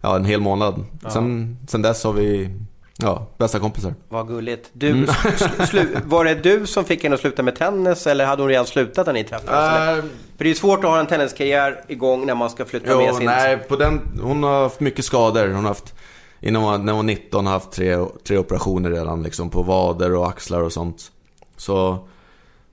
[0.00, 2.50] Ja, en hel månad sen, sen dess har vi
[2.98, 4.70] Ja, bästa kompisar Vad gulligt.
[4.72, 8.48] Du, slu- var det du som fick henne att sluta med tennis eller hade hon
[8.48, 9.88] redan slutat när ni träffades?
[9.98, 10.04] Äh,
[10.36, 13.06] För det är ju svårt att ha en tenniskarriär igång när man ska flytta med
[13.08, 13.26] Jo, sin...
[13.26, 15.46] nej, på den, hon har haft mycket skador.
[15.46, 15.94] Hon har haft,
[16.40, 17.96] innan hon, var- när hon var 19 har haft tre,
[18.28, 21.12] tre operationer redan liksom på vader och axlar och sånt.
[21.56, 21.98] Så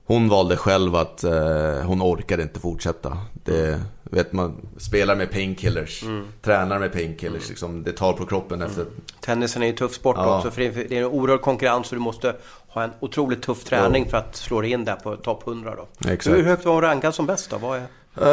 [0.06, 1.32] hon valde själv att eh,
[1.84, 3.18] hon orkade inte fortsätta.
[3.44, 6.24] Det, vet man, spelar med painkillers, Mm.
[6.42, 8.84] tränar med painkillers, liksom, det tar på kroppen efter
[9.20, 10.36] Tennisen är ju en tuff sport Ja.
[10.36, 12.36] också för det är det är en oerhörd konkurrens och du måste
[12.68, 16.10] ha en otroligt tuff träning för att slå dig in där på topp 100 då.
[16.10, 16.36] Exakt.
[16.36, 17.58] Hur högt var hon rankad som bäst då?
[17.58, 17.86] Vad är...
[18.22, 18.28] Eh,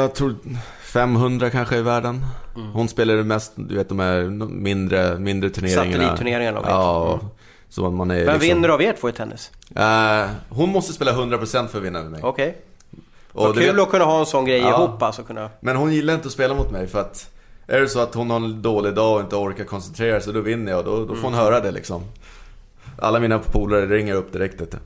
[0.00, 0.34] Jag tror
[0.82, 2.24] 500 kanske i världen.
[2.56, 2.68] Mm.
[2.72, 5.92] Hon spelar mest, du vet de här mindre, mindre turneringarna.
[5.92, 6.60] Satellitturneringarna.
[6.66, 7.20] Ja,
[7.72, 8.40] så man är Vem liksom...
[8.40, 9.50] vinner av er två i tennis?
[9.76, 12.20] Eh, hon måste spela 100% för att vinna med mig.
[12.24, 12.56] Okej.
[13.32, 14.68] Och Vad kul vet- att kunna ha en sån grej Ja.
[14.84, 15.22] ihop alltså.
[15.22, 15.50] Kunna...
[15.60, 17.30] Men hon gillar inte att spela mot mig för att
[17.66, 20.40] Är det så att hon har en dålig dag och inte orkar koncentrera sig, då
[20.40, 22.02] vinner jag då, då får hon höra det liksom.
[22.98, 24.78] Alla mina polare ringer upp direkt vet du.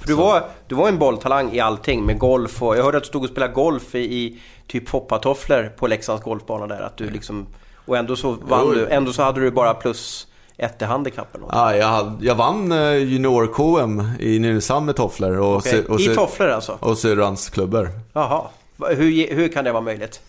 [0.00, 3.02] För du var, du var en bolltalang i allting med golf och jag hörde att
[3.02, 6.80] du stod och spelade golf i, i typ foppatofflor på Leksands golfbana där.
[6.80, 7.46] Att du liksom,
[7.86, 8.72] och ändå så vann Jo.
[8.74, 8.86] du.
[8.88, 10.26] Ändå så hade du bara plus
[10.58, 11.42] ett i handikappen.
[11.44, 11.58] Okay.
[11.60, 16.04] Ah, jag, hade, jag vann eh, junior-KM i Nynäshamn med tofflor och, sy- och, I
[16.06, 16.76] sy- tofflor alltså?
[16.80, 17.90] och syrrans klubbor.
[18.12, 18.42] Jaha.
[18.88, 20.20] Hur, hur kan det vara möjligt?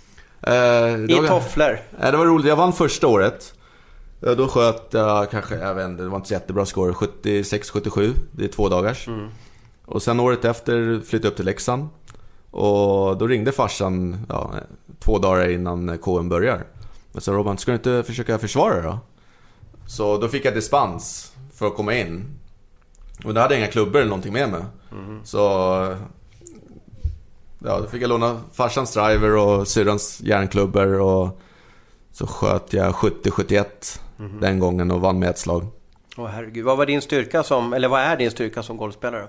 [0.41, 1.79] Eh, det I tofflor?
[1.99, 2.47] Nej, det var roligt.
[2.47, 3.53] Jag vann första året.
[4.19, 6.91] Ja, Då sköt jag kanske, jag vet inte, det var inte så jättebra score.
[6.91, 8.13] 76-77.
[8.31, 9.07] Det är två dagars.
[9.85, 11.87] Och sen året efter flyttade jag upp till Leksand.
[12.51, 14.51] Och då ringde farsan ja,
[14.99, 16.63] två dagar innan KM börjar.
[17.11, 18.99] Och sa Robban, ska du inte försöka försvara då?
[19.89, 22.25] Så då fick jag dispens för att komma in.
[23.23, 24.61] Och då hade jag inga klubbor eller någonting med mig.
[25.23, 25.39] Så
[27.65, 31.39] Ja, då fick jag låna farsans driver och syrrans järnklubbor och
[32.11, 33.65] så sköt jag 70-71
[34.41, 35.65] den gången och vann med ett slag.
[36.17, 36.65] Åh herregud.
[36.65, 39.27] Vad var din styrka som, eller vad är din styrka som golfspelare?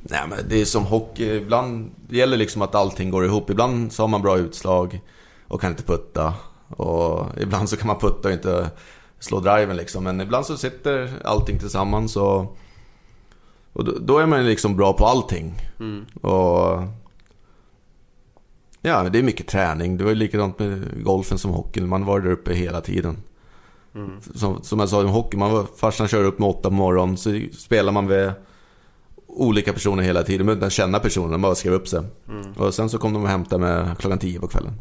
[0.00, 3.50] Nej men det är som hockey, ibland det gäller liksom att allting går ihop.
[3.50, 5.00] Ibland så har man bra utslag
[5.48, 6.34] och kan inte putta.
[6.68, 8.70] Och ibland så kan man putta och inte
[9.18, 10.04] slå driven liksom.
[10.04, 12.56] Men ibland så sitter allting tillsammans och,
[13.72, 15.54] och då, då är man liksom bra på allting.
[16.20, 16.82] Och
[18.82, 19.96] Ja, det är mycket träning.
[19.96, 21.88] Det var ju likadant med golfen som hockeyn.
[21.88, 23.16] Man var där uppe hela tiden.
[24.34, 27.16] Som, som jag sa, i hockey, man var, farsan kör upp med åtta på morgonen,
[27.16, 28.32] så spelar man med
[29.26, 30.46] olika personer hela tiden.
[30.46, 32.00] Man inte känna personerna, man bara skrev upp sig.
[32.56, 34.72] Och sen så kom de och hämtade mig klockan tio på kvällen.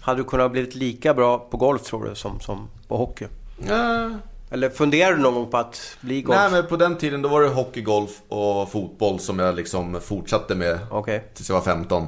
[0.00, 3.26] Hade du kunnat blivit lika bra på golf tror du som, som på hockey?
[3.66, 4.10] Ja,
[4.50, 6.38] Eller funderar du någon gång på att bli golf?
[6.38, 10.00] Nej men på den tiden då var det hockey, golf och fotboll som jag liksom
[10.00, 11.24] fortsatte med Okej.
[11.34, 12.06] tills jag var 15.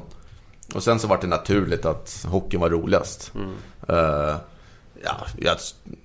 [0.75, 3.33] Och sen så var det naturligt att hockeyn var roligast.
[3.89, 4.37] Eh,
[5.05, 5.57] ja, jag,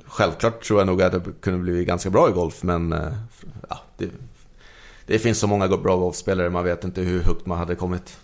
[0.08, 3.14] självklart tror jag nog att jag kunde bli ganska bra i golf, men eh,
[3.70, 4.10] ja, det,
[5.06, 8.18] det finns så många bra golfspelare, man vet inte hur högt man hade kommit.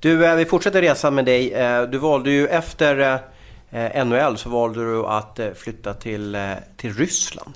[0.00, 1.50] Du, eh, vi fortsätter resan med dig.
[1.90, 3.20] Du valde ju efter
[3.70, 7.54] eh, NHL så valde du att eh, flytta till, eh, till Ryssland.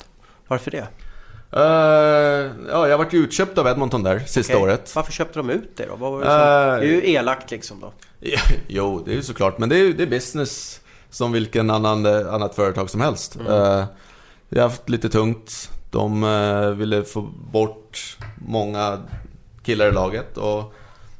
[0.48, 0.86] Varför det?
[1.54, 4.62] Eh, ja, jag vart ju utköpt av Edmonton där sista Okej.
[4.62, 4.92] året.
[4.96, 5.96] Varför köpte de ut dig då?
[5.96, 6.26] Vad var det.
[6.26, 7.92] Eh, det är ju elakt liksom då.
[8.66, 9.58] Jo, det är ju såklart.
[9.58, 13.36] Men det är det är business som vilken annan, annat företag som helst.
[13.48, 13.84] Eh,
[14.48, 15.70] jag har haft lite tungt.
[15.90, 17.22] De eh, ville få
[17.52, 18.98] bort många
[19.64, 20.38] killar i laget.
[20.38, 20.74] Och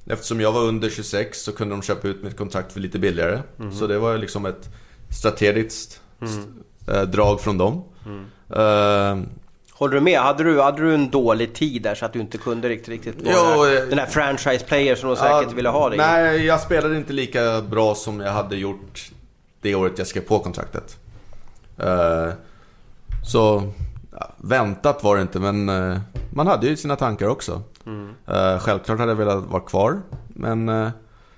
[0.07, 3.43] eftersom jag var under 26 så kunde de köpa ut mitt kontrakt för lite billigare.
[3.79, 4.71] Så det var liksom ett
[5.15, 6.01] strategiskt
[6.89, 7.85] eh, drag från dem.
[8.57, 9.19] Eh,
[9.73, 10.21] Håller du med?
[10.21, 13.23] Hade du, hade du en dålig tid där så att du inte kunde riktigt, riktigt
[13.23, 15.99] vara Jo, där- eh, den här franchise player som de säkert Ja, ville ha dig?
[15.99, 19.11] Nej, jag spelade inte lika bra som jag hade gjort
[19.61, 20.97] det året jag skrev på kontraktet.
[21.79, 22.29] Eh,
[23.27, 23.63] så
[24.19, 25.65] ja, väntat var det inte, men
[26.33, 27.63] man hade ju sina tankar också.
[27.87, 28.15] Mm.
[28.61, 30.91] Självklart hade jag velat vara kvar, men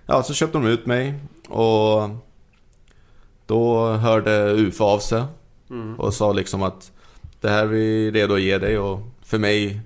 [0.07, 1.15] ja, så köpte de ut mig
[1.49, 2.09] och
[3.46, 5.22] då hörde UFA av sig
[5.70, 6.00] mm.
[6.00, 6.92] och sa liksom att
[7.40, 9.80] det här är vi redo att ge dig och för mig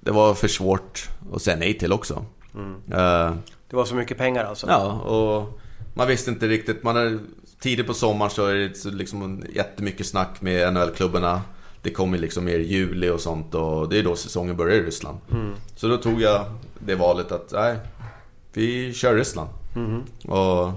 [0.00, 2.24] det var för svårt att säga nej till också.
[2.54, 2.74] Mm.
[2.74, 3.36] Uh,
[3.70, 4.66] det var så mycket pengar alltså?
[4.68, 5.60] Ja, och
[5.94, 6.82] man visste inte riktigt.
[6.82, 7.18] Man är,
[7.60, 11.40] tidigt på sommaren så är det liksom jättemycket snack med NHL-klubbarna.
[11.82, 15.18] Det kommer liksom mer juli och sånt och det är då säsongen börjar i Ryssland.
[15.30, 15.54] Mm.
[15.76, 16.44] Så då tog jag
[16.78, 17.76] det valet att, nej,
[18.52, 19.50] vi kör Ryssland.
[19.76, 20.02] Mm.
[20.28, 20.72] Och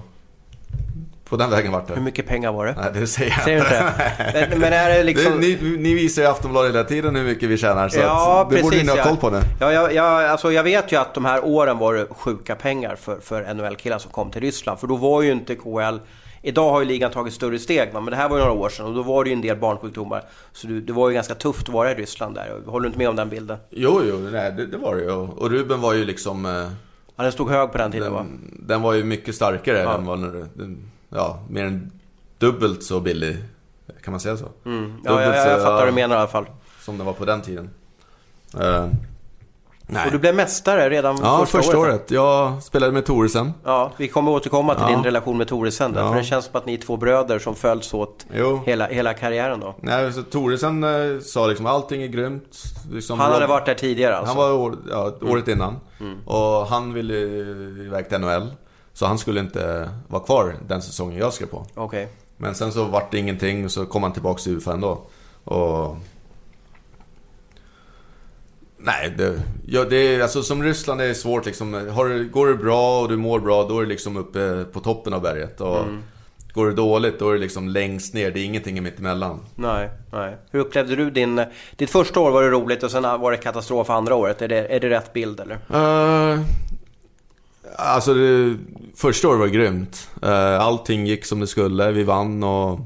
[1.29, 1.93] på den vägen vart det.
[1.93, 2.75] Hur mycket pengar var det?
[2.77, 4.47] Nej, det säger jag säger inte.
[4.49, 5.39] Men, men är det liksom...
[5.39, 7.89] ni, ni, visar i Aftonbladet hela tiden hur mycket vi tjänar.
[7.89, 9.41] Så ja, att, det precis, borde ni ha koll på nu.
[9.59, 12.95] Ja, ja, ja, alltså jag vet ju att de här åren var det sjuka pengar
[12.95, 14.79] för, för NHL-killar som kom till Ryssland.
[14.79, 15.97] För då var ju inte KL...
[16.41, 18.85] Idag har ju ligan tagit större steg, men det här var ju några år sedan
[18.85, 20.23] och då var det ju en del barnsjukdomar.
[20.51, 22.61] Så det, det var ju ganska tufft att vara i Ryssland där.
[22.65, 23.57] Håller du inte med om den bilden?
[23.69, 25.11] Jo, jo, nej, det, det var det ju.
[25.11, 26.45] Och Ruben var ju liksom...
[26.45, 26.51] Eh,
[27.15, 28.25] ja, den stod hög på den tiden den, va?
[28.59, 29.97] Den var ju mycket starkare ja.
[29.97, 31.91] än vad den, ja, mer än
[32.37, 33.37] dubbelt så billig.
[34.03, 34.45] Kan man säga så?
[34.65, 34.93] Mm.
[35.03, 36.45] Ja, ja, jag, jag fattar vad du menar i alla fall.
[36.81, 37.69] Som det var på den tiden.
[38.59, 38.87] Uh,
[39.87, 40.05] nej.
[40.05, 41.93] Och du blev mästare redan ja, första, första året?
[41.93, 42.11] året.
[42.11, 43.53] Jag spelade med Toresen.
[43.63, 44.89] Ja, vi kommer återkomma till ja.
[44.89, 45.93] din relation med Toresen.
[45.95, 46.09] Ja.
[46.09, 48.25] För det känns som att ni är två bröder som följs åt
[48.65, 49.75] hela, hela karriären då.
[49.81, 52.63] Nej, så Toresen eh, sa liksom allting är grymt.
[52.91, 54.35] Liksom, han hade varit där tidigare alltså?
[54.35, 55.59] Han var år, ja, året mm.
[55.59, 55.79] innan.
[55.99, 56.27] Mm.
[56.27, 57.15] Och han ville
[57.85, 58.51] iväg till NHL.
[58.95, 61.65] Så han skulle inte vara kvar den säsongen jag skrev på.
[61.75, 62.07] Okay.
[62.37, 65.01] Men sen så vart det ingenting, så kom han tillbaka till UFA ändå.
[65.43, 65.97] Och...
[68.77, 71.73] Nej, det, ja, det är, alltså som Ryssland är det svårt liksom.
[71.73, 75.13] Har, går det bra och du mår bra, då är det liksom uppe på toppen
[75.13, 75.61] av berget.
[75.61, 76.03] Och mm.
[76.53, 78.31] Går det dåligt, då är det liksom längst ner.
[78.31, 79.39] Det är ingenting mittemellan.
[79.55, 80.37] Nej, nej.
[80.51, 81.41] Hur upplevde du din...
[81.75, 84.41] Ditt första år var det roligt och sen var det katastrof andra året.
[84.41, 85.55] Är det, är det rätt bild eller?
[85.55, 86.39] Uh,
[87.75, 88.57] Alltså det,
[88.95, 90.09] första året var grymt.
[90.21, 92.79] Eh, allting gick som det skulle, vi vann och...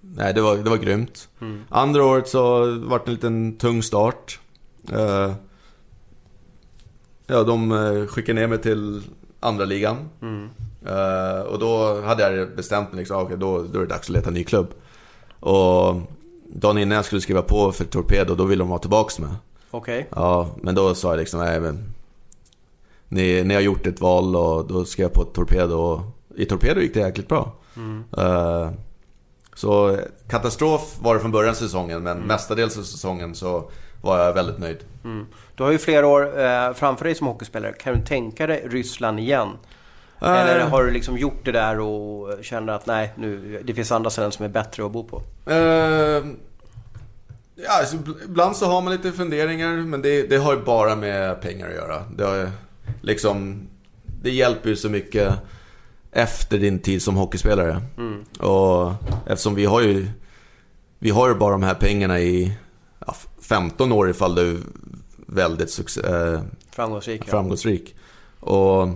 [0.00, 1.28] Nej, det var, det var grymt.
[1.40, 1.62] Mm.
[1.68, 4.40] Andra året så var det en liten tung start.
[4.92, 5.32] Eh,
[7.26, 9.02] ja, de eh, skickade ner mig till
[9.40, 9.96] andra ligan.
[10.22, 10.48] Mm.
[11.46, 14.30] Och då hade jag bestämt mig liksom, okay, då, då är det dags att leta
[14.30, 14.74] ny klubb.
[15.40, 15.94] Och
[16.48, 19.30] dagen innan jag skulle skriva på för Torpedo, då ville de ha tillbaks mig.
[19.70, 19.98] Okej.
[19.98, 20.22] Okay.
[20.22, 21.94] Ja, men då sa jag liksom, nej men
[23.08, 26.00] ni, ni har gjort ett val och då skrev jag på ett Torpedo och
[26.36, 27.52] i Torpedo gick det jäkligt bra.
[27.76, 28.04] Mm.
[28.18, 28.70] Uh,
[29.54, 32.28] så katastrof var det från början av säsongen men mm.
[32.28, 33.70] mestadels av säsongen så
[34.02, 34.78] var jag väldigt nöjd.
[35.04, 35.26] Mm.
[35.54, 37.72] Du har ju flera år eh, framför dig som hockeyspelare.
[37.72, 39.48] Kan du tänka dig Ryssland igen?
[40.22, 43.92] Uh, Eller har du liksom gjort det där och känner att nej, nu, det finns
[43.92, 45.22] andra ställen som är bättre att bo på?
[45.50, 45.56] Uh,
[47.54, 51.40] ja, alltså, ibland så har man lite funderingar men det, det har ju bara med
[51.40, 52.02] pengar att göra.
[52.16, 52.50] Det har,
[53.00, 53.68] liksom,
[54.22, 55.34] det hjälper ju så mycket
[56.12, 57.82] efter din tid som hockeyspelare.
[57.98, 58.24] Mm.
[58.38, 58.92] Och
[59.26, 60.08] eftersom vi har ju,
[60.98, 62.52] vi har ju bara de här pengarna i
[63.06, 64.60] ja, 15 år ifall du är
[65.26, 67.24] väldigt succé, eh, framgångsrik.
[67.24, 67.94] framgångsrik.
[68.40, 68.88] Och,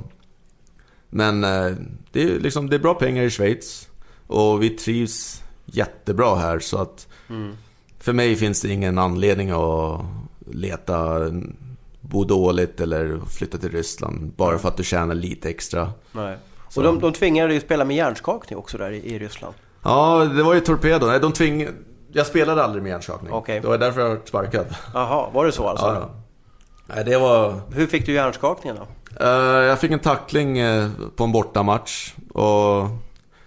[1.10, 1.72] men eh,
[2.12, 3.88] det, är liksom, det är bra pengar i Schweiz.
[4.26, 7.56] Och vi trivs jättebra här så att mm.
[7.98, 10.00] för mig finns det ingen anledning att
[10.50, 11.18] leta
[12.10, 15.92] bo dåligt eller flytta till Ryssland bara för att du tjänar lite extra.
[16.12, 16.36] Nej.
[16.76, 19.54] Och de, de tvingade dig att spela med hjärnskakning också där i, i Ryssland?
[19.82, 21.06] Ja, det var ju Torpedo.
[21.06, 21.68] Nej, de tving...
[22.12, 23.32] Jag spelade aldrig med hjärnskakning.
[23.32, 23.60] Okay.
[23.60, 24.66] Det var därför jag var sparkad.
[24.94, 25.86] Jaha, var det så alltså?
[25.86, 26.10] Ja.
[26.86, 27.60] Nej, det var...
[27.72, 28.86] Hur fick du hjärnskakningen då?
[29.24, 32.86] Uh, jag fick en tackling uh, på en bortamatch och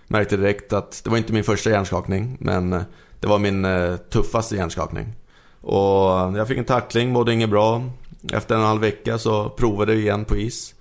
[0.08, 2.82] märkte direkt att det var inte min första hjärnskakning, men uh,
[3.20, 3.68] det var min
[4.10, 5.16] tuffaste hjärnskakning.
[5.62, 7.84] Och jag fick en tackling, mådde inget bra.
[8.32, 10.76] Efter en halv vecka så provade vi igen på is.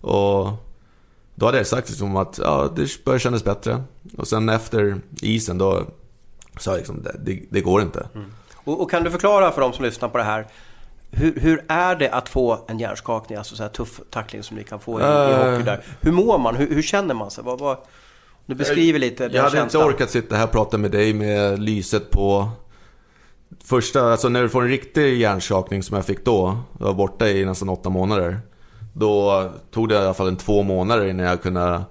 [0.00, 0.48] Och
[1.34, 3.82] då hade jag sagt liksom att ja, det börjar kännas bättre.
[4.16, 5.82] Och sen efter isen då
[6.58, 8.06] sa jag liksom, det, det går inte.
[8.14, 8.32] Mm.
[8.54, 10.46] Och, och, kan du förklara för de som lyssnar på det här.
[11.10, 14.64] Hur, hur är det att få en hjärnskakning, alltså så här tuff tackling som ni
[14.64, 15.84] kan få i, uh, i hockey där?
[16.00, 16.56] Hur mår man?
[16.56, 17.44] Hur, hur känner man sig?
[17.44, 17.78] Vad, vad,
[18.46, 19.82] du beskriver lite Jag hade känslan.
[19.82, 22.50] inte orkat sitta här och prata med dig med lyset på
[23.64, 27.28] första, alltså när du får en riktig hjärnskakning som jag fick då, jag var borta
[27.28, 28.40] i nästan åtta månader.
[28.92, 31.82] Då tog det i alla fall en två månader innan jag kunde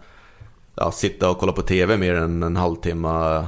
[0.76, 3.48] ja, sitta och kolla på TV mer än en halvtimme.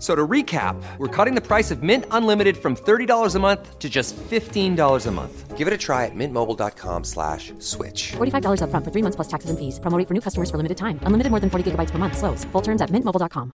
[0.00, 3.78] F- So to recap, we're cutting the price of Mint Unlimited from $30 a month
[3.78, 5.58] to just $15 a month.
[5.58, 8.12] Give it a try at mintmobile.com slash switch.
[8.16, 9.78] $45 upfront for three months plus taxes and fees.
[9.80, 10.98] Promo rate for new customers for limited time.
[11.06, 12.16] Unlimited more than 40 gigabytes per month.
[12.16, 12.46] Slows.
[12.52, 13.50] Full terms at mintmobile.com.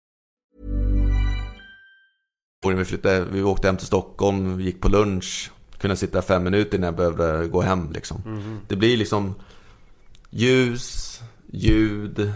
[2.64, 5.50] Och vi, flyttade, vi åkte hem till Stockholm, gick på lunch.
[5.78, 8.22] Kunde sitta fem minuter innan jag behövde gå hem liksom.
[8.24, 8.60] Mhm.
[8.68, 9.34] Det blir liksom
[10.30, 11.20] ljus,
[11.52, 12.32] ljud,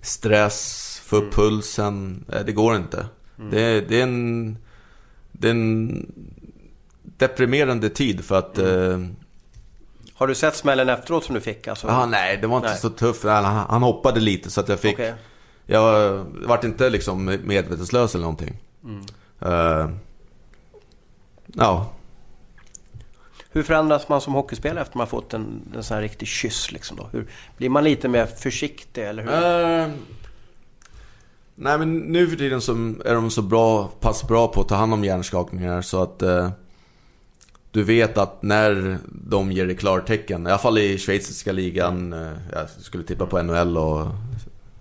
[0.00, 2.24] stress, få upp pulsen.
[2.28, 3.06] Nej, Det går inte.
[3.50, 4.58] Det, det, är en,
[5.32, 6.06] det är en
[7.02, 8.58] deprimerande tid för att...
[8.58, 9.00] Eh,
[10.14, 11.68] Har du sett smällen efteråt som du fick?
[11.68, 11.88] Alltså?
[11.88, 12.78] ah, nej, det var inte Nej.
[12.78, 13.24] så tufft.
[13.24, 14.94] Han, han hoppade lite så att jag fick...
[14.94, 15.14] Okej.
[15.66, 18.56] Jag vart inte liksom medvetslös eller någonting.
[19.40, 19.90] Eh,
[21.46, 21.92] ja,
[23.50, 26.72] Hur förändras man som hockeyspelare efter man fått en, en sån här riktig kyss?
[26.72, 27.08] Liksom då?
[27.12, 29.04] Hur, blir man lite mer försiktig?
[29.04, 29.32] Eller hur?
[29.32, 29.94] Eh,
[31.62, 32.72] nej men nu för tiden så
[33.04, 36.50] är de så bra, pass bra på att ta hand om hjärnskakningar så att eh,
[37.70, 42.30] du vet att när de ger dig klartecken, i alla fall i schweiziska ligan, eh,
[42.52, 44.06] jag skulle tippa på NHL och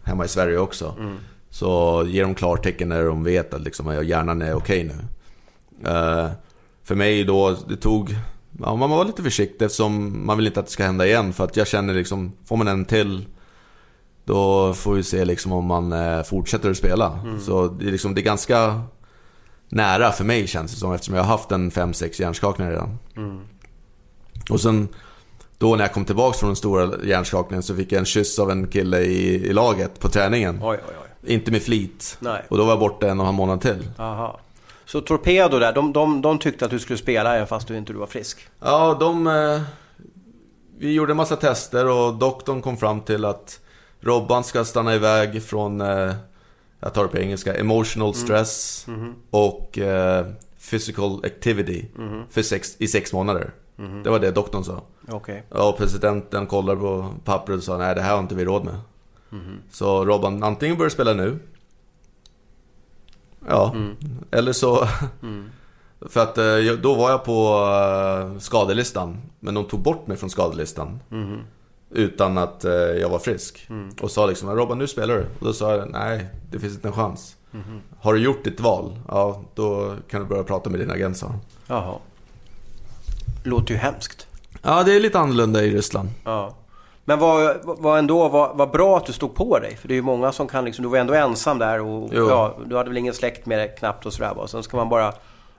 [0.04, 0.96] hemma i Sverige också.
[1.50, 4.96] Så ger de klartecken när de vet att liksom, hjärnan är okej nu.
[5.90, 6.30] Eh,
[6.84, 8.16] för mig då, det tog...
[8.60, 11.34] Ja, man var lite försiktig eftersom man vill inte att det ska hända igen.
[11.34, 13.26] För att jag känner liksom, får man en till
[14.26, 17.20] då får vi se liksom om man eh, fortsätter att spela.
[17.46, 18.82] Så det är, liksom, det är ganska
[19.70, 22.98] nära för mig känns det som eftersom jag har haft en 5-6 hjärnskakningar redan.
[24.50, 24.88] Och sen
[25.58, 28.52] då när jag kom tillbaka från den stora hjärnskakningen så fick jag en kyss av
[28.52, 30.60] en kille i, i laget på träningen.
[30.64, 31.34] Oj, oj, oj.
[31.34, 32.18] Inte med flit.
[32.20, 32.42] Nej.
[32.50, 33.90] Och då var jag borta en och en halv månad till.
[33.98, 34.40] Aha.
[34.86, 37.94] Så Torpedo där, de, de, de tyckte att du skulle spela även fast du inte
[37.94, 38.48] var frisk?
[38.60, 39.28] Ja, de...
[39.28, 39.62] Eh,
[40.80, 43.60] vi gjorde en massa tester och doktorn kom fram till att
[44.02, 46.14] Robban ska stanna iväg från, eh,
[46.80, 48.86] jag tar det på engelska, emotional stress
[49.30, 50.26] och eh,
[50.70, 51.86] physical activity
[52.30, 53.52] för sex, i sex månader.
[54.04, 54.82] Det var det doktorn sa.
[55.50, 58.66] Ja, och presidenten kollade på pappret och sa nej det här har inte vi råd
[58.66, 58.76] med.
[59.72, 61.40] Så Robban, antingen börjar spela nu.
[63.48, 63.76] Ja,
[64.32, 64.88] eller så...
[66.10, 67.60] För att eh, då var jag på
[68.34, 69.22] eh, skadelistan.
[69.40, 71.00] Men de tog bort mig från skadelistan.
[71.94, 73.68] Utan att eh, jag var frisk.
[74.02, 75.22] Och sa liksom, Robban nu spelar du.
[75.22, 77.36] Och då sa jag, nej det finns inte en chans.
[78.00, 79.00] Har du gjort ditt val?
[79.08, 81.40] Ja, då kan du börja prata med din agent sa han.
[81.68, 81.96] Jaha.
[83.44, 84.28] Låter ju hemskt.
[84.62, 86.10] Ja, det är lite annorlunda i Ryssland.
[86.24, 86.56] Ja.
[87.06, 89.76] Men vad, vad ändå, vad, vad bra att du stod på dig.
[89.76, 92.30] För det är ju många som kan liksom, du var ändå ensam där och Jo.
[92.30, 94.38] ja, du hade väl ingen släkt med dig knappt och sådär.
[94.38, 95.14] Och sen ska man bara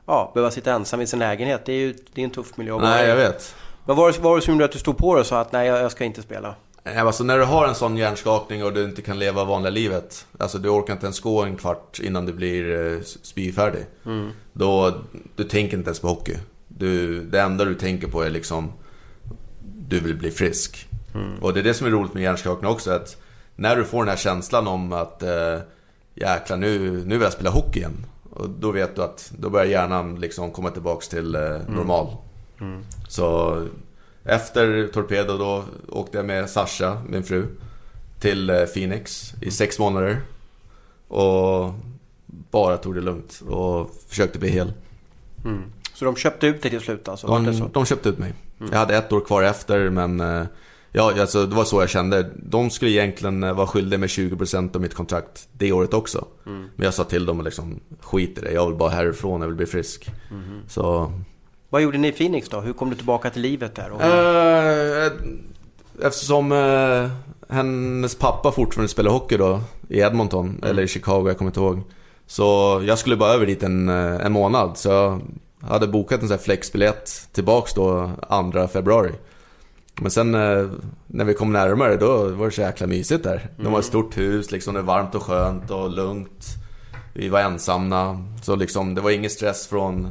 [0.06, 1.62] ja, behöva sitta ensam i sin lägenhet.
[1.64, 3.54] Det är ju det är en tuff miljö att Nej, jag vet.
[3.86, 5.52] Men vad var det- det som gjorde att du stod på dig och sa att
[5.52, 6.54] nej, jag, ska inte spela?
[6.84, 10.26] Nej, Alltså när du har en sån hjärnskakning och du inte kan leva vanliga livet.
[10.38, 13.86] Alltså du orkar inte ens gå en kvart innan du blir eh, spyfärdig.
[14.52, 14.94] Då,
[15.36, 16.36] du tänker inte ens på hockey.
[16.68, 18.72] Du, det enda du tänker på är liksom,
[19.88, 20.88] du vill bli frisk.
[21.40, 22.90] Och det är det som är roligt med hjärnskakning också.
[22.90, 23.16] Att
[23.56, 25.58] när du får den här känslan om att eh,
[26.14, 28.06] jäklar nu, nu vill jag spela hockey igen.
[28.30, 32.16] Och då vet du att då börjar hjärnan liksom komma tillbaks till eh, normal.
[33.08, 33.58] Så
[34.24, 37.46] efter Torpedo då åkte jag med Sasha, min fru,
[38.20, 40.20] till eh, Phoenix i sex månader.
[41.08, 41.74] Och
[42.26, 44.72] bara tog det lugnt och försökte bli hel.
[45.94, 47.26] Så de köpte ut dig till slut alltså?
[47.26, 48.34] De, de köpte ut mig.
[48.70, 50.44] Jag hade ett år kvar efter men eh,
[50.94, 52.30] Ja, alltså, det var så jag kände.
[52.36, 56.26] De skulle egentligen eh, vara skyldiga med 20% av mitt kontrakt det året också.
[56.76, 58.52] Men jag sa till dem liksom, skit i det.
[58.52, 60.10] Jag vill bara härifrån, jag vill bli frisk.
[60.68, 61.12] Så
[61.72, 62.60] Vad gjorde ni i Phoenix då?
[62.60, 63.90] Hur kom du tillbaka till livet där?
[64.00, 65.12] Eh,
[66.06, 67.10] eftersom eh,
[67.54, 71.82] hennes pappa fortfarande spelar hockey då i Edmonton, eller i Chicago, jag kommer inte ihåg.
[72.26, 72.42] Så
[72.86, 74.78] jag skulle bara över dit en, eh, en månad.
[74.78, 75.20] Så jag
[75.60, 78.10] hade bokat en sån här flexbiljett tillbaks då
[78.52, 79.12] 2 februari.
[80.00, 80.66] Men sen eh,
[81.06, 83.50] när vi kom närmare då var det så jäkla mysigt där.
[83.56, 86.46] De har ett stort hus, liksom det är varmt och skönt och lugnt.
[87.12, 88.24] Vi var ensamma.
[88.42, 90.08] Så liksom det var ingen stress från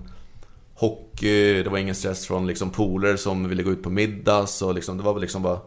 [0.82, 4.48] hockey, det var ingen stress från liksom polare som ville gå ut på middag.
[4.48, 5.60] Så liksom, det var väl liksom bara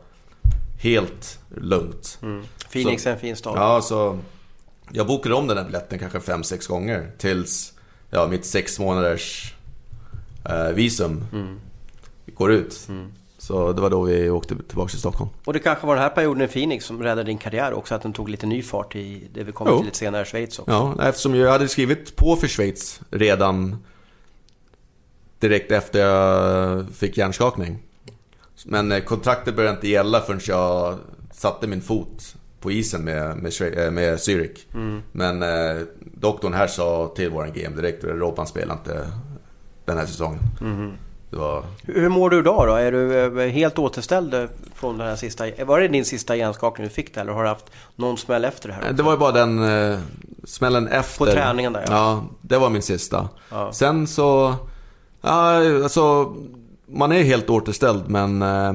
[0.78, 2.18] helt lugnt.
[2.72, 3.54] Phoenix Så- är en fin stad.
[3.56, 4.18] Ja, så
[4.92, 7.72] jag bokade om den här biljetten kanske 5-6 gånger tills
[8.10, 9.54] ja, mitt sex månaders
[10.48, 11.24] eh, visum
[12.26, 12.88] går ut.
[13.38, 15.30] Så det var då vi åkte tillbaka till Stockholm.
[15.44, 18.02] Och det kanske var den här perioden i Phoenix som räddade din karriär också, att
[18.02, 20.72] den tog lite ny fart i det vi kommer till lite senare, Schweiz också.
[20.72, 23.76] Ja, eftersom jag hade skrivit på för Schweiz redan
[25.48, 27.78] direkt efter jag fick hjärnskakning.
[28.64, 30.98] Men eh, kontraktet började inte gälla förrän jag
[31.32, 34.58] satte min fot på isen med, med, eh, med Zürich.
[35.12, 39.10] Men eh, doktorn här sa till våran GM direkt, Robban spelar inte
[39.84, 40.40] den här säsongen.
[41.30, 41.64] Det var...
[41.82, 42.74] Hur mår du idag då?
[42.74, 45.44] Är du eh, helt återställd från den här sista...
[45.64, 48.68] Var det din sista hjärnskakning du fick det eller har du haft någon smäll efter
[48.68, 48.92] det här?
[48.92, 49.98] Det var ju bara den eh,
[50.44, 51.18] smällen efter.
[51.18, 51.92] På träningen där, ja.
[51.92, 52.24] ja.
[52.40, 53.28] det var min sista.
[53.50, 53.72] Ja.
[53.72, 54.54] Sen så,
[55.24, 56.34] ja, alltså,
[56.86, 58.72] man är helt återställd men eh,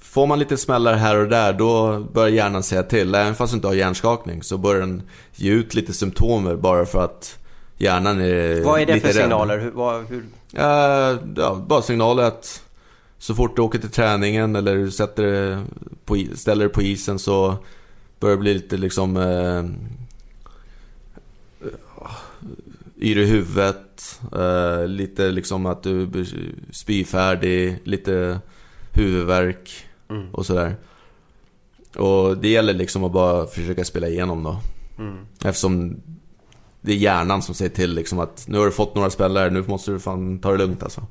[0.00, 3.14] får man lite smällar här och där då börjar hjärnan säga till.
[3.14, 5.02] Även fast du inte har hjärnskakning så börjar den
[5.34, 7.38] ge ut lite symptomer bara för att
[7.76, 9.22] hjärnan är Vad är det lite för rädd.
[9.22, 9.58] signaler?
[9.58, 10.24] Hur, vad, hur,
[10.54, 12.62] Eh, ja, bara signaler att
[13.18, 15.58] så fort du åker till träningen eller sätter
[16.04, 17.56] på, ställer dig på isen så
[18.20, 19.64] börjar det bli lite liksom eh,
[23.02, 28.40] yr i huvudet, eh, lite liksom att du blir spyfärdig, lite
[28.92, 29.86] huvudvärk
[30.32, 30.76] och sådär.
[31.96, 34.60] Och det gäller liksom att bara försöka spela igenom då.
[35.44, 36.02] Eftersom
[36.80, 39.64] det är hjärnan som säger till liksom att nu har du fått några spelare, nu
[39.66, 41.06] måste du fan ta det lugnt alltså.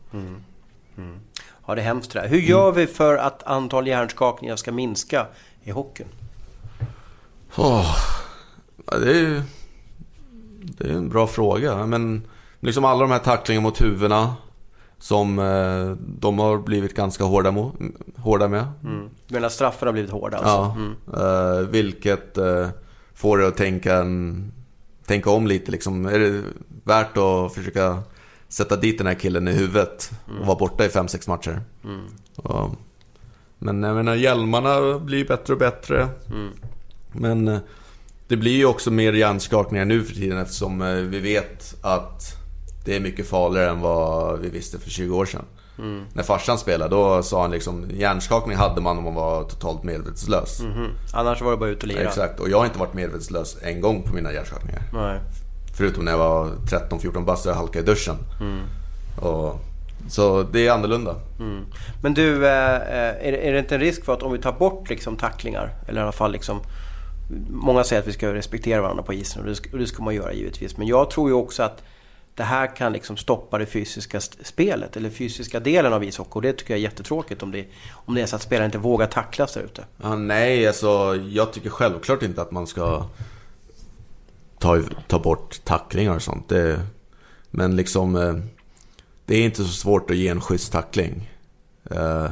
[1.68, 2.28] ja, det är hemskt det där.
[2.28, 5.28] Hur gör vi för att antal hjärnskakningar ska minska
[5.64, 6.08] i hockeyn?
[7.56, 7.98] Åh,
[8.86, 9.44] ja, det, är,
[10.64, 11.86] det är en bra fråga.
[11.86, 12.28] Men
[12.60, 14.36] liksom alla de här tacklingarna mot huvudena
[15.00, 17.72] som eh, de har blivit ganska hårda, mo,
[18.18, 18.66] hårda med.
[18.84, 19.10] Mm.
[19.28, 20.52] Du menar straffen har blivit hårda alltså?
[20.52, 20.96] Ja, Mm.
[21.62, 22.68] eh, vilket eh,
[23.14, 24.06] får dig att tänka,
[25.06, 26.06] tänka om lite liksom.
[26.06, 26.42] Är det
[26.84, 28.04] värt att försöka
[28.48, 31.62] sätta dit den här killen i huvudet och vara borta i 5-6 matcher?
[32.44, 32.72] Ja.
[33.60, 36.08] Men jag menar, hjälmarna blir bättre och bättre.
[37.12, 37.60] Men eh,
[38.32, 42.36] det blir ju också mer hjärnskakningar nu för tiden eftersom eh, vi vet att
[42.86, 45.46] det är mycket farligare än vad vi visste för 20 år sedan.
[46.14, 50.62] När farsan spelade, då sa han liksom hjärnskakning hade man om man var totalt medvetslös.
[50.62, 50.88] Mhm.
[51.14, 52.00] Annars var det bara ut och lira?
[52.02, 54.82] Exakt, och jag har inte varit medvetslös en gång på mina hjärnskakningar.
[54.94, 55.20] Nej.
[55.78, 56.46] Förutom när jag var
[56.90, 58.16] 13-14 bast och jag halkade i duschen.
[59.22, 59.60] Och,
[60.10, 61.16] så det är annorlunda.
[62.02, 64.40] Men du, eh, eh, är, det- är det inte en risk för att om vi
[64.40, 66.60] tar bort liksom tacklingar, eller i alla fall liksom...
[67.50, 70.04] Många säger att vi ska respektera varandra på isen och det ska, och det ska
[70.04, 70.78] man göra givetvis.
[70.78, 71.84] Men jag tror ju också att
[72.36, 76.32] det här kan liksom stoppa det fysiska spelet, eller fysiska delen av ishockey.
[76.32, 78.78] Och det tycker jag är jättetråkigt om det, om det är så att spelare inte
[78.78, 79.86] vågar tacklas där ute.
[80.02, 83.06] Ja, nej, alltså jag tycker självklart inte att man ska
[84.60, 86.50] ta, ta bort tacklingar och sånt.
[86.50, 86.82] Det,
[87.50, 88.34] men liksom, eh,
[89.26, 91.30] det är inte så svårt att ge en schysst tackling.
[91.92, 92.30] Eh,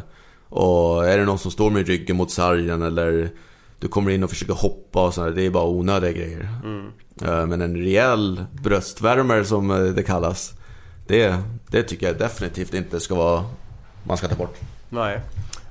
[0.50, 3.32] och är det någon som står med ryggen mot sargen eller
[3.80, 6.50] du kommer in och försöker hoppa och sådär, det är bara onödiga grejer.
[7.22, 10.54] Eh, men en rejäl bröstvärmare som eh, det kallas,
[11.08, 11.36] det,
[11.68, 13.46] det tycker jag definitivt inte ska vara,
[14.04, 14.58] man ska ta bort.
[14.90, 15.22] Nej.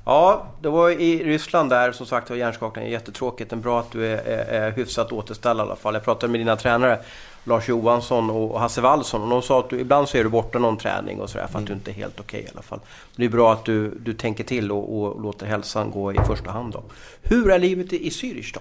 [0.05, 3.51] Ja, det var i Ryssland där som sagt var hjärnskakningen jättetråkigt.
[3.51, 5.95] Men bra att du är, är, är hyfsat återställd i alla fall.
[5.95, 6.99] Jag pratade med dina tränare
[7.45, 10.59] Lars Johansson och Hasse Wallson och de sa att du, ibland så är du borta
[10.59, 12.81] någon träning och sådär för att du inte är helt okej i alla fall.
[13.17, 16.51] Det är bra att du, du tänker till och, och låter hälsan gå i första
[16.51, 16.83] hand då.
[17.23, 18.61] Hur är livet i, i Zürich då?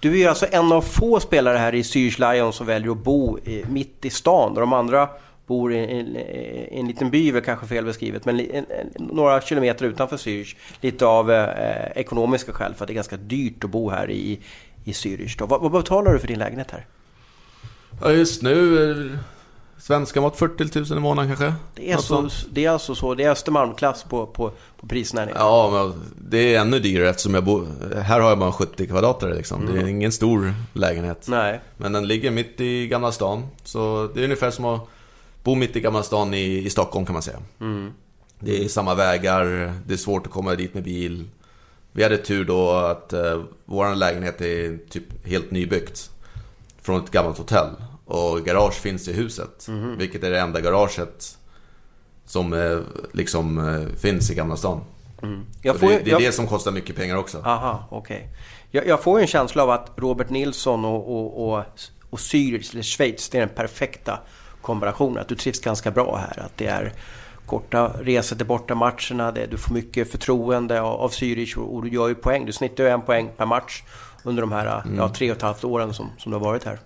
[0.00, 3.38] Du är alltså en av få spelare här i Zürich Lions som väljer att bo
[3.38, 4.54] i, mitt i stan.
[4.54, 5.08] Där de andra
[5.46, 9.40] bor i en, i en liten by, väl kanske fel beskrivet, men en, en, några
[9.40, 10.56] kilometer utanför Zürich.
[10.80, 14.40] Lite av eh, ekonomiska skäl för att det är ganska dyrt att bo här i,
[14.84, 15.46] i Zürich.
[15.46, 16.86] Vad, vad betalar du för din lägenhet här?
[18.02, 19.18] Ja, just nu
[19.78, 21.54] svenska mått 40 000 i månaden kanske.
[21.74, 25.28] Det är, Något så, det är alltså så, det är Östermalmklass på, på, på priserna.
[25.34, 27.66] Ja, men det är ännu dyrare eftersom jag bor...
[28.00, 29.66] Här har jag bara 70 kvadratare liksom.
[29.66, 31.26] Det är ingen stor lägenhet.
[31.28, 31.60] Nej.
[31.76, 33.46] Men den ligger mitt i Gamla stan.
[33.64, 34.80] Så det är ungefär som att
[35.42, 37.38] bo mitt i Gamla stan i, i Stockholm kan man säga.
[38.40, 41.24] Det är samma vägar, det är svårt att komma dit med bil.
[41.92, 46.10] Vi hade tur då att eh, vår lägenhet är typ helt nybyggt.
[46.88, 47.70] Från ett gammalt hotell.
[48.04, 49.66] Och garage finns i huset.
[49.98, 51.38] Vilket är det enda garaget
[52.24, 52.78] som eh,
[53.12, 54.80] liksom eh, finns i Gamla stan.
[55.20, 57.38] Får, det, är jag, det som kostar mycket pengar också.
[57.38, 58.28] Aha, okej.
[58.70, 61.64] Jag, jag får en känsla av att Robert Nilsson och, och, och,
[62.10, 64.20] och Zürich, eller Schweiz, det är den perfekta
[64.62, 65.18] kombinationen.
[65.18, 66.42] Att du trivs ganska bra här.
[66.44, 66.92] Att det är
[67.46, 71.88] korta resor till bortamatcherna, det, du får mycket förtroende av, av Zürich och, och du
[71.90, 72.46] gör ju poäng.
[72.46, 73.82] Du snittar ju en poäng per match
[74.28, 76.78] under de här ja, tre och ett halvt åren som, som du har varit här.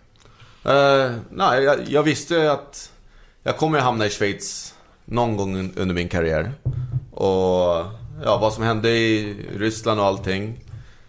[0.64, 2.90] Eh, nej, jag, jag visste att
[3.42, 4.74] jag kommer att hamna i Schweiz
[5.04, 6.52] någon gång un- under min karriär.
[7.10, 7.86] Och
[8.24, 10.64] ja, vad som hände i Ryssland och allting.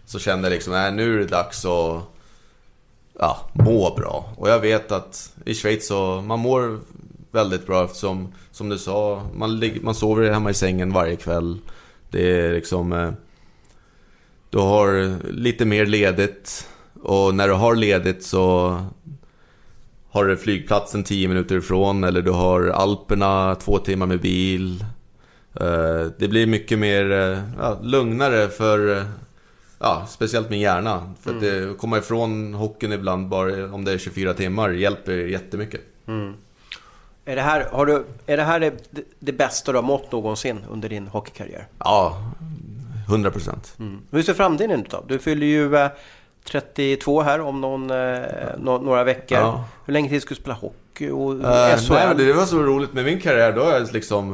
[0.05, 2.03] Så kände jag liksom, nej nu är det dags att
[3.19, 4.34] ja, må bra.
[4.38, 6.79] Och jag vet att i Schweiz så, man mår
[7.31, 11.57] väldigt bra eftersom, som du sa, man, ligger, man sover hemma i sängen varje kväll.
[12.09, 13.15] Det är liksom...
[14.54, 16.70] Du har lite mer ledigt.
[17.01, 18.78] Och när du har ledigt så
[20.10, 24.86] har du flygplatsen 10 minuter ifrån eller du har Alperna två timmar med bil.
[25.60, 29.04] Eh, det blir mycket mer eh, ja, lugnare för eh,
[29.80, 31.14] ja, speciellt min hjärna.
[31.22, 35.82] För att det, komma ifrån hockeyn ibland bara om det är 24 timmar hjälper jättemycket.
[37.26, 38.74] Är det här, har du, är det, här det,
[39.20, 41.68] det bästa du har mått någonsin under din hockeykarriär?
[41.78, 42.32] Ja,
[43.14, 43.76] 100 procent.
[44.11, 45.03] Hur ser framtiden ut då?
[45.07, 45.89] Du fyller ju eh,
[46.45, 48.22] 32 här om någon, eh,
[48.57, 49.38] nå- några veckor.
[49.38, 49.66] Ja.
[49.86, 51.93] Hur länge till ska du spela hockey och Uh, SHL?
[51.93, 53.51] nej, det var så roligt med min karriär.
[53.51, 54.32] Då jag liksom...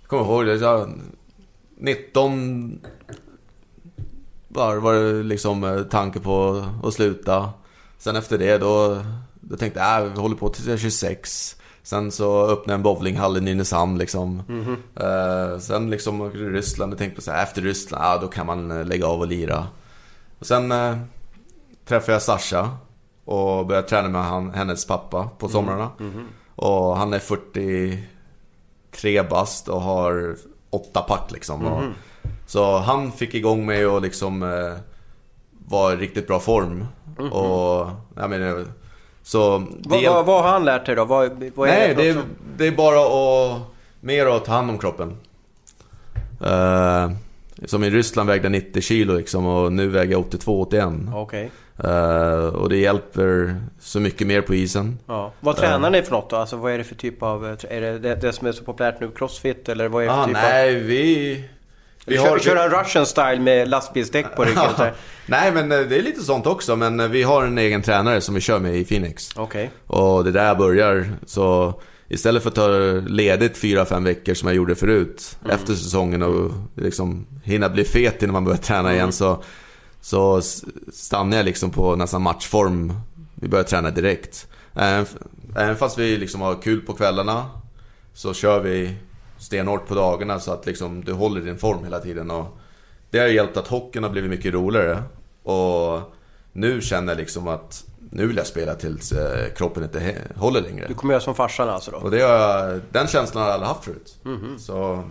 [0.00, 0.54] Jag kommer ihåg det.
[0.54, 0.90] Jag,
[1.78, 2.80] 19...
[4.48, 7.50] Var, var det liksom eh, tanke på att sluta.
[7.98, 9.02] Sen efter det då,
[9.40, 11.56] då tänkte jag, äh, vi håller på tills jag är 26.
[11.86, 14.42] Sen så öppnade en bowlinghall i Nynäshamn liksom.
[14.96, 18.28] Eh, sen liksom åkte till Ryssland och tänkte på så här, efter Ryssland, ja då
[18.28, 19.66] kan man eh, lägga av och lira.
[20.38, 20.96] Och sen eh,
[21.86, 22.70] träffade jag Sasha
[23.24, 25.90] och började träna med han, hennes pappa på somrarna.
[26.56, 30.36] Och han är 43 bast och har
[30.70, 31.66] åtta pack liksom.
[31.66, 31.82] Och,
[32.46, 34.74] så han fick igång mig och liksom eh,
[35.68, 36.86] var i riktigt bra form.
[37.30, 38.64] Och jag menar,
[39.24, 39.58] så...
[39.58, 41.04] det vad, hjälp- vad, vad har han lärt dig då?
[41.04, 42.16] Vad, vad är Nej, det, det är,
[42.56, 43.60] det är bara att
[44.00, 45.16] mer att ta hand om kroppen.
[46.40, 47.10] Eh,
[47.64, 50.80] som i Ryssland vägde jag 90 kilo liksom och nu väger jag 82-81.
[50.80, 51.50] som- Okej.
[51.84, 54.98] Eh, och det hjälper så mycket mer på isen.
[55.06, 55.32] Ja.
[55.40, 56.36] Vad tränar ni för något då?
[56.36, 57.46] Alltså vad är det för typ av...
[57.46, 59.68] eh, Är det det, det som är så populärt nu, crossfit?
[59.68, 61.44] Eller vad är det för Ah, typ nej, vi...
[62.06, 62.12] av...
[62.12, 64.92] Kör, kör en russian style med lastbilsdäck på ryggen?
[65.26, 66.76] Nej, men eh, det är lite sånt också.
[66.76, 69.30] Men eh, vi har en egen tränare som vi kör med i Phoenix.
[69.36, 69.70] Okej.
[69.86, 71.08] Och det där jag börjar.
[71.26, 71.74] Så
[72.08, 72.68] istället för att ta
[73.06, 78.32] ledigt 4-5 veckor som jag gjorde förut efter säsongen och liksom hinna bli fet innan
[78.32, 79.42] man börjar träna igen så,
[80.00, 80.40] så
[80.92, 82.92] stannar jag liksom på nästan matchform.
[83.34, 84.46] Vi börjar träna direkt.
[84.74, 85.06] Även,
[85.56, 87.50] även fast vi liksom har kul på kvällarna
[88.14, 88.94] så kör vi
[89.44, 92.30] stenhårt på dagarna så att liksom du håller din form hela tiden.
[92.30, 92.58] Och
[93.10, 95.02] det har hjälpt att hockeyn har blivit mycket roligare.
[95.42, 96.00] Och
[96.52, 100.88] nu känner jag liksom att nu vill jag spela tills eh, kroppen inte håller längre.
[100.88, 101.96] Du kommer göra som farsan alltså då?
[101.96, 104.18] Och det har den känslan har jag aldrig haft förut.
[104.58, 105.04] Så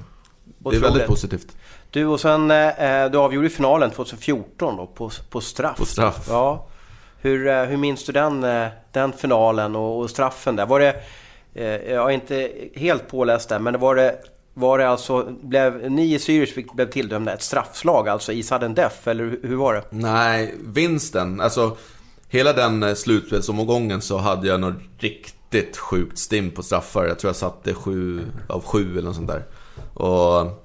[0.58, 1.58] det är väldigt positivt.
[1.90, 5.78] Du och sen, eh, du avgjorde finalen 2014 då på, på straff.
[5.78, 6.26] På straff.
[6.30, 6.68] Ja.
[7.22, 10.66] Hur, eh, hur minns du den, eh, den finalen och, och straffen där?
[10.66, 10.96] Var det, eh,
[11.56, 14.18] Eh, jag är inte helt påläst där, men var det,
[14.54, 19.10] var det alltså, blev, ni i Zürich blev tilldömda ett straffslag, alltså i sudden death,
[19.10, 19.84] eller hur, var det?
[19.90, 21.42] Nej, vinsten.
[21.42, 21.78] Alltså,
[22.28, 27.06] hela den eh, slutspelsomgången så hade jag något riktigt sjukt stim på straffar.
[27.06, 29.44] Jag tror jag satte sju av sju eller något sånt där.
[29.94, 30.60] Och...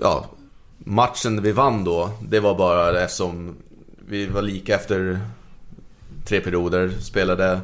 [0.00, 0.26] Ja,
[0.78, 3.56] matchen vi vann då, det var bara det som...
[4.08, 5.20] Vi var lika efter
[6.24, 7.60] tre perioder, spelade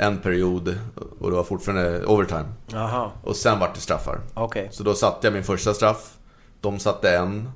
[0.00, 0.78] en period
[1.20, 2.44] och det var fortfarande overtime.
[2.66, 4.20] Jaha, Och sen vart det straffar.
[4.34, 4.68] okej.
[4.72, 6.14] Så då satte jag min första straff.
[6.60, 7.50] De satte en.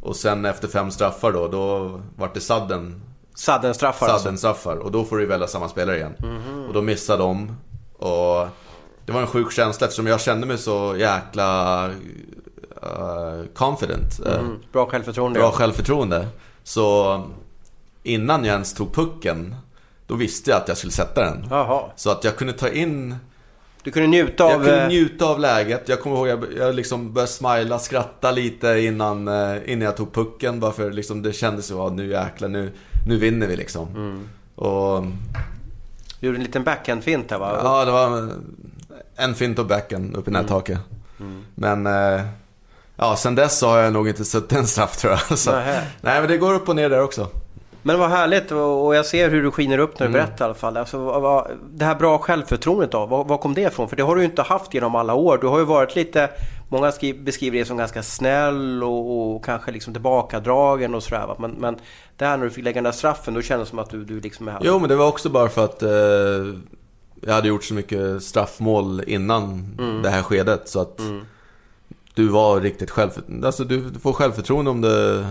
[0.00, 3.02] Och sen efter fem straffar då, då vart det sudden,
[3.34, 4.22] Sudden straffar alltså?
[4.22, 4.76] sudden straffar.
[4.76, 6.14] Och då får du välja samma spelare igen.
[6.68, 7.56] Och då missade de.
[7.98, 8.46] Och
[9.06, 11.84] det var en sjuk känsla eftersom jag kände mig så jäkla
[12.82, 14.20] eh, confident.
[14.26, 15.38] Mm, bra självförtroende.
[15.40, 16.28] Bra självförtroende.
[16.62, 17.22] Så
[18.02, 19.54] innan jag ens tog pucken,
[20.08, 21.46] då visste jag att jag skulle sätta den.
[21.50, 21.82] Jaha.
[21.96, 23.16] Så att jag kunde ta in
[23.82, 24.50] Du kunde njuta av...
[24.50, 25.88] jag kunde eh, njuta av läget.
[25.88, 30.12] Jag kommer ihåg jag, jag liksom började smila, skratta lite innan, eh, innan jag tog
[30.14, 30.60] pucken.
[30.60, 32.72] Bara för liksom det kändes så, ja, nu jäklar, nu,
[33.06, 33.88] nu vinner vi liksom.
[33.88, 34.28] Mm.
[34.54, 35.02] Och
[36.20, 37.60] Du gjorde en liten backhand-fint här va?
[37.62, 38.30] ja, det var
[39.16, 40.42] en fint och backen upp i Mm.
[40.42, 40.78] nättaket.
[41.54, 42.20] Men eh,
[42.96, 45.38] ja, sen dess så har jag nog inte sett en straff tror jag.
[45.38, 47.28] Så, nej, men det går upp och ner där också.
[47.88, 50.12] Men vad härligt och jag ser hur du skiner upp när Mm.
[50.20, 50.76] du berättar i alla fall.
[50.76, 53.88] Alltså, vad, det här bra självförtroendet då, vad, vad kom det ifrån?
[53.88, 55.38] För det har du ju inte haft genom alla år.
[55.40, 56.30] Du har ju varit lite,
[56.68, 61.34] många skri- beskriver dig som ganska snäll och, och kanske liksom tillbakadragen och sådär.
[61.38, 61.76] Men, men
[62.16, 64.20] där när du fick lägga den där straffen, då kändes det som att du, du
[64.20, 64.58] liksom är...
[64.60, 65.90] Jo, men det var också bara för att eh,
[67.20, 70.02] jag hade gjort så mycket straffmål innan Mm.
[70.02, 70.68] det här skedet.
[70.68, 71.00] Så att
[72.14, 73.46] du var riktigt självförtroende.
[73.46, 75.24] Alltså du, du får självförtroende om du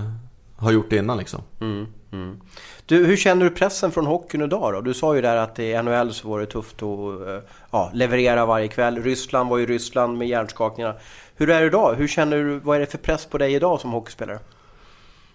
[0.58, 1.42] har gjort det innan liksom.
[1.62, 2.42] Mm, mm.
[2.86, 4.82] Du, hur känner du pressen från hockeyn idag då?
[4.82, 8.46] Du sa ju där att i NHL så var det tufft att eh, ja, leverera
[8.46, 9.04] varje kväll.
[9.04, 10.96] Ryssland var ju Ryssland med hjärnskakningarna.
[11.36, 11.96] Hur är det idag?
[11.96, 14.40] Hur känner du, vad är det för press på dig idag som hockeyspelare?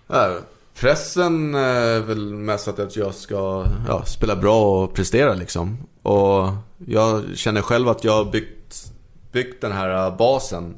[0.06, 0.38] Ja,
[0.74, 5.78] pressen är väl mest att jag ska ja, spela bra och prestera liksom.
[6.02, 6.48] Och
[6.86, 8.92] jag känner själv att jag har byggt,
[9.32, 10.76] byggt den här basen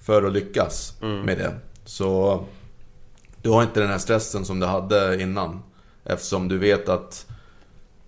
[0.00, 1.20] för att lyckas mm.
[1.20, 1.54] med det.
[1.84, 2.44] Så
[3.46, 5.62] du har inte den här stressen som du hade innan.
[6.04, 7.26] Eftersom du vet att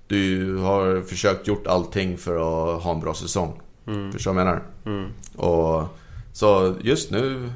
[0.07, 3.61] du har försökt gjort allting för att ha en bra säsong.
[3.87, 4.13] Mm.
[4.13, 4.63] Förstår du vad jag menar?
[4.99, 5.11] Mm.
[5.37, 5.85] Och,
[6.33, 7.53] så just nu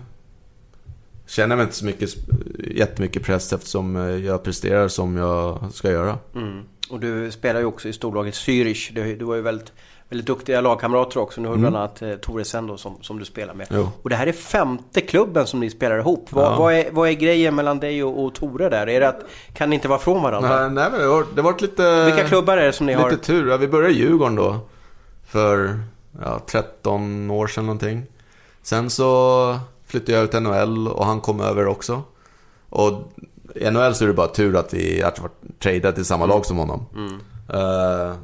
[1.26, 2.10] känner jag mig inte så mycket,
[2.58, 6.18] jättemycket press eftersom jag presterar som jag ska göra.
[6.34, 6.62] Mm.
[6.92, 8.92] Och du spelar ju också i storlaget Zürich.
[8.94, 9.72] Du, du var ju väldigt
[10.08, 11.40] väldigt duktiga lagkamrater också.
[11.40, 11.70] Nu har du mm.
[11.70, 13.66] bland annat eh, Tore Sendo som, som du spelar med.
[13.70, 13.88] Jo.
[14.02, 16.26] Och det här är femte klubben som ni spelar ihop.
[16.30, 16.58] Vad, ja.
[16.58, 18.88] vad, är, vad är grejen mellan dig och, och Tore där?
[18.88, 19.24] Är det att,
[19.54, 20.60] kan ni inte vara från varandra?
[20.60, 22.04] Nej, nej men det har, det varit lite...
[22.04, 23.10] Vilka klubbar är det som ni lite har?
[23.10, 23.50] Lite tur.
[23.50, 24.60] Ja, vi började i Djurgården då.
[25.26, 25.80] För
[26.24, 28.02] ja, 13 år sedan någonting.
[28.62, 32.02] Sen så flyttade jag ut till NHL och han kom över också.
[32.68, 33.12] Och
[33.54, 35.12] i NHL så är det bara tur att vi har
[35.58, 36.86] tradade till samma lag som honom.
[36.94, 37.20] Mm.
[37.62, 38.14] Uh,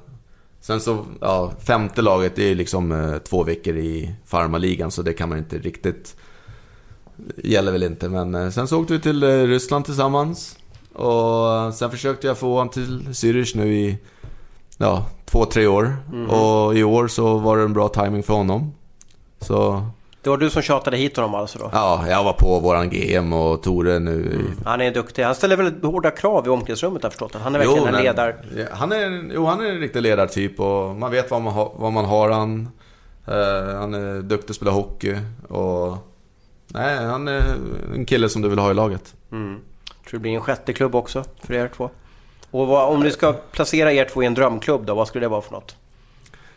[0.60, 5.28] Sen så, ja, femte laget är liksom eh, två veckor i farmaligan så det kan
[5.28, 6.16] man inte riktigt...
[7.36, 10.56] Gäller väl inte, men eh, sen så åkte vi till Ryssland tillsammans.
[10.92, 13.98] Och sen försökte jag få honom till Zürich nu i,
[14.76, 15.96] ja, två, tre år.
[16.12, 16.30] Mm.
[16.30, 18.72] Och i år så var det en bra timing för honom.
[19.40, 19.86] Så
[20.22, 21.70] det var du som tjatade hit honom alltså då?
[21.72, 24.32] Ja, jag var på våran GM och Tore nu.
[24.32, 24.52] Mm.
[24.64, 25.22] Han är duktig.
[25.22, 27.34] Han ställer väldigt hårda krav i omklädningsrummet har förstått.
[27.34, 28.34] Han är verkligen jo, en ledare.
[28.72, 31.92] Han är, jo, han är en riktig ledartyp och man vet vad man, ha, vad
[31.92, 32.68] man har han.
[33.28, 35.16] Uh, han är duktig att spela hockey
[35.48, 35.96] och...
[36.68, 37.42] Nej, han är
[37.94, 39.14] en kille som du vill ha i laget.
[39.32, 39.60] Mm.
[40.08, 41.90] Tror det blir en sjätte klubb också för er två.
[42.50, 45.28] Och vad, om du ska placera er två i en drömklubb då, vad skulle det
[45.28, 45.76] vara för något?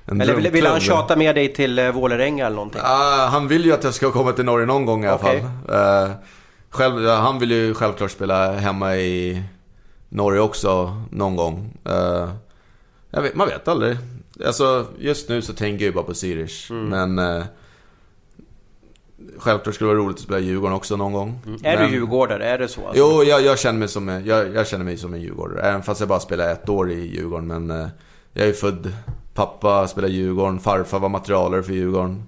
[0.05, 2.81] Eller vill, vill, han tjata med dig till uh, Vålerenga eller någonting?
[2.81, 5.41] Uh, han vill ju att jag ska komma till Norge någon gång i alla okay.
[5.41, 6.05] fall.
[6.05, 6.11] Uh,
[6.69, 9.43] själv, han vill ju självklart spela hemma i
[10.09, 11.77] Norge också någon gång.
[11.89, 12.29] Uh,
[13.21, 13.97] vet, man vet aldrig.
[14.45, 16.71] Alltså, just nu så tänker jag ju bara på Zürich.
[16.71, 17.15] Mm.
[17.15, 17.37] Men...
[17.37, 17.45] Uh,
[19.37, 21.39] Självklart skulle det vara roligt att spela i Djurgården också någon gång.
[21.45, 21.59] Mm.
[21.63, 21.87] Är men...
[21.87, 22.45] du djurgårdare?
[22.45, 22.81] Är det så?
[22.87, 22.99] Alltså?
[22.99, 25.61] Jo, jag, jag, känner mig som, jag, jag, känner mig som en djurgårdare.
[25.61, 27.47] Även fast jag bara spelar ett år i Djurgården.
[27.47, 27.87] Men uh,
[28.33, 28.93] jag är född
[29.41, 32.23] Pappa spelade Djurgården, farfar var materialare för Djurgården.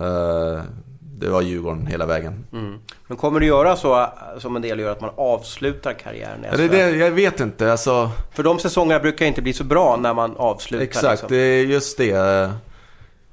[0.00, 0.62] Uh,
[1.00, 2.44] det var Djurgården hela vägen.
[2.52, 2.78] Mm.
[3.06, 4.08] Men kommer du göra så
[4.38, 7.72] som en del gör, att man avslutar karriären ja, det, det, Jag vet inte.
[7.72, 8.10] Alltså...
[8.34, 10.84] För de säsongerna brukar inte bli så bra när man avslutar.
[10.84, 11.28] Exakt, liksom.
[11.28, 12.50] det är just det.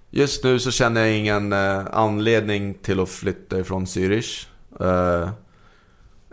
[0.10, 4.48] Just nu så känner jag ingen eh, anledning till att flytta ifrån Zürich.
[4.82, 5.30] Uh,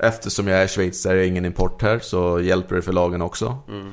[0.03, 3.59] eftersom jag är schweizare ingen import här så hjälper det för lagen också.
[3.69, 3.93] Mm.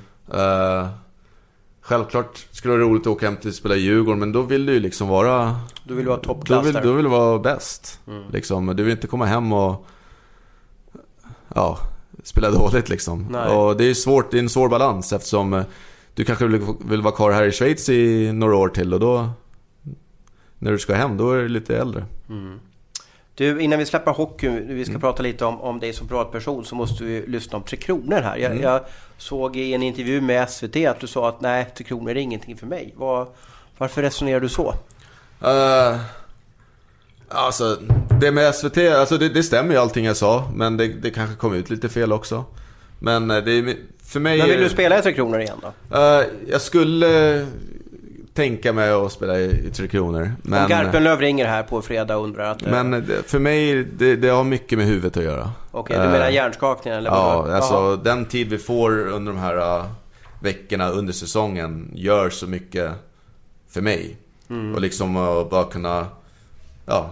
[1.86, 4.41] Självklart skulle det vara roligt att åka hem till att spela i Djurgården, men då
[4.41, 5.55] vill du ju liksom vara...
[5.84, 7.99] Du vill vara toppklass då vill, då vill du vara bäst.
[8.07, 8.23] Mm.
[8.31, 8.75] Liksom.
[8.75, 9.86] Du vill inte komma hem och...
[11.55, 11.77] Ja,
[12.23, 13.27] spela dåligt liksom.
[13.31, 13.55] Nej.
[13.55, 15.63] Och det är svårt, det är en svår balans eftersom eh,
[16.13, 19.29] du kanske vill, vill vara kvar här i Schweiz i några år till och då...
[20.59, 22.05] När du ska hem, då är du lite äldre.
[22.29, 22.59] Mm.
[23.36, 25.01] Du, innan vi släpper hockey, vi ska mm.
[25.01, 28.38] prata lite om, om dig som privatperson, så måste vi lyssna om Tre Kronor här.
[28.38, 28.63] Jag, mm.
[28.63, 28.81] jag,
[29.17, 32.57] såg i en intervju med SVT att du sa att nej, Tre Kronor är ingenting
[32.57, 32.93] för mig.
[32.95, 33.27] Var,
[33.77, 34.75] varför resonerar du så?
[35.43, 35.99] Uh,
[37.27, 37.79] alltså,
[38.21, 41.36] det med SVT, alltså det, det, stämmer ju allting jag sa, men det, det kanske
[41.36, 42.45] kom ut lite fel också.
[42.99, 43.75] Men eh, det är,
[44.05, 44.38] för mig...
[44.38, 45.97] Men vill du spela i Tre Kronor igen då?
[45.97, 47.45] Uh, jag skulle
[48.34, 50.31] tänka mig att spela i, i Tre Kronor.
[50.41, 52.61] Men, Om Garpenlöv ringer här på fredag och undrar att...
[52.61, 55.51] Men för mig, det, det har mycket med huvudet att göra.
[55.71, 57.09] Okej, okay, du menar hjärnskakningen eller?
[57.09, 57.95] Ja, alltså Aha.
[57.95, 59.86] den tid vi får under de här uh,
[60.39, 62.91] veckorna under säsongen gör så mycket
[63.69, 64.17] för mig.
[64.49, 64.75] Mm.
[64.75, 66.07] Och liksom uh, bara kunna
[66.86, 67.09] ja,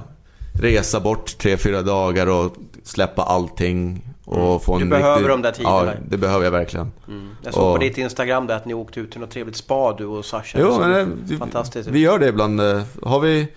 [0.61, 4.10] resa bort tre, fyra dagar och släppa allting.
[4.31, 4.59] Och mm.
[4.59, 5.29] få en du behöver riktig...
[5.29, 5.85] de där tiderna.
[5.85, 6.91] Ja, det behöver jag verkligen.
[7.07, 7.29] Mm.
[7.43, 7.73] Jag såg och...
[7.73, 10.59] på ditt Instagram där att ni åkte ut till något trevligt spa du och Sasha.
[10.61, 11.89] Jo, men det, fantastiskt.
[11.89, 12.61] Vi gör det ibland.
[13.03, 13.47] Har vi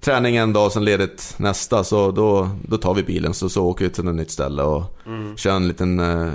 [0.00, 3.64] träning en dag och sen ledigt nästa så då, då tar vi bilen så, så
[3.64, 5.36] åker vi till ett nytt ställe och mm.
[5.36, 6.32] kör en liten uh,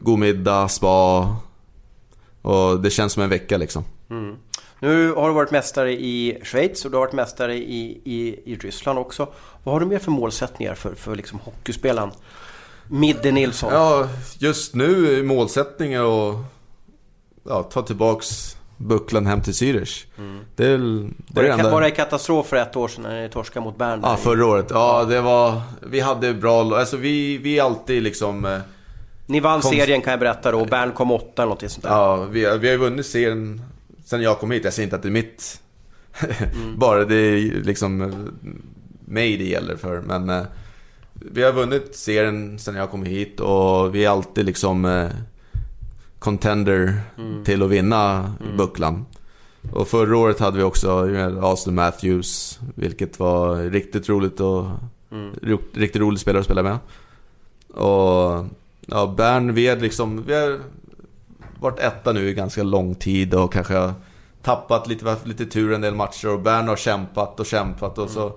[0.00, 1.36] god middag, spa.
[2.42, 3.84] Och det känns som en vecka liksom.
[4.10, 4.36] Mm.
[4.78, 8.56] Nu har du varit mästare i Schweiz och du har varit mästare i, i, i
[8.56, 9.28] Ryssland också.
[9.64, 12.10] Vad har du mer för målsättningar för, för liksom hockeyspelaren
[12.90, 13.72] Midde Nilsson?
[13.72, 16.36] Ja, just nu är målsättningen att
[17.44, 20.04] ja, ta tillbaks bucklan hem till Zürich.
[20.18, 20.40] Mm.
[20.56, 21.70] Det, är, det var, det, enda...
[21.70, 24.00] var det katastrof för ett år sedan när ni torskade mot Bern?
[24.02, 24.66] Ja, förra året.
[24.70, 25.60] Ja, det var...
[25.82, 26.60] Vi hade bra...
[26.78, 28.44] Alltså vi, vi alltid liksom...
[28.44, 28.58] Eh,
[29.26, 31.82] Ni vann Konst- serien kan jag berätta då och Bern kom åtta eller något sånt
[31.82, 31.90] där.
[31.90, 33.62] Ja, vi, vi har ju vunnit serien
[34.04, 34.64] sen jag kom hit.
[34.64, 35.60] Jag säger inte att det är mitt.
[36.76, 38.08] Bara det är liksom eh,
[39.04, 40.00] mig det gäller för.
[40.00, 40.42] Men eh,
[41.20, 45.08] vi har vunnit serien sen jag kom hit och vi är alltid liksom eh,
[46.18, 47.00] contender
[47.44, 49.06] till att vinna bucklan.
[49.72, 50.90] Och förra året hade vi också
[51.42, 54.66] Austin Matthews, vilket var riktigt roligt och
[55.42, 56.78] ro- riktigt rolig spelare att spela med.
[57.68, 58.46] Och
[58.86, 60.58] ja, Bern, vi är liksom, vi har
[61.60, 63.92] varit etta nu i ganska lång tid och kanske har
[64.42, 68.32] tappat lite, lite tur en del matcher och Bern har kämpat och kämpat och så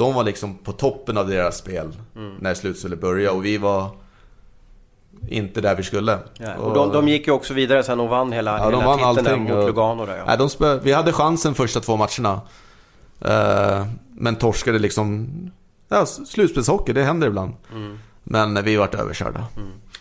[0.00, 1.92] De var liksom på toppen av deras spel
[2.40, 3.88] när slutspelet började och vi var
[5.28, 6.18] inte där vi skulle.
[6.38, 9.16] Ja, och de, de gick ju också vidare sen och vann hela, Ja, hela vann
[9.16, 10.06] titeln mot och- Lugano.
[10.06, 10.24] Där, ja.
[10.26, 12.40] Nej, de spö- vi hade chansen första två matcherna.
[13.20, 15.28] Eh, men torskade liksom...
[15.88, 17.52] Ja, slutspelshockey, det händer ibland.
[17.72, 17.98] Mm.
[18.24, 19.44] Men vi vart överkörda.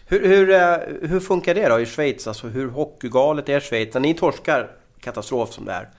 [0.06, 2.28] Hur, hur, eh, hur funkar det då i Schweiz?
[2.28, 3.94] Alltså hur hockeygalet är Schweiz?
[3.94, 5.90] När ni torskar katastrof som det är.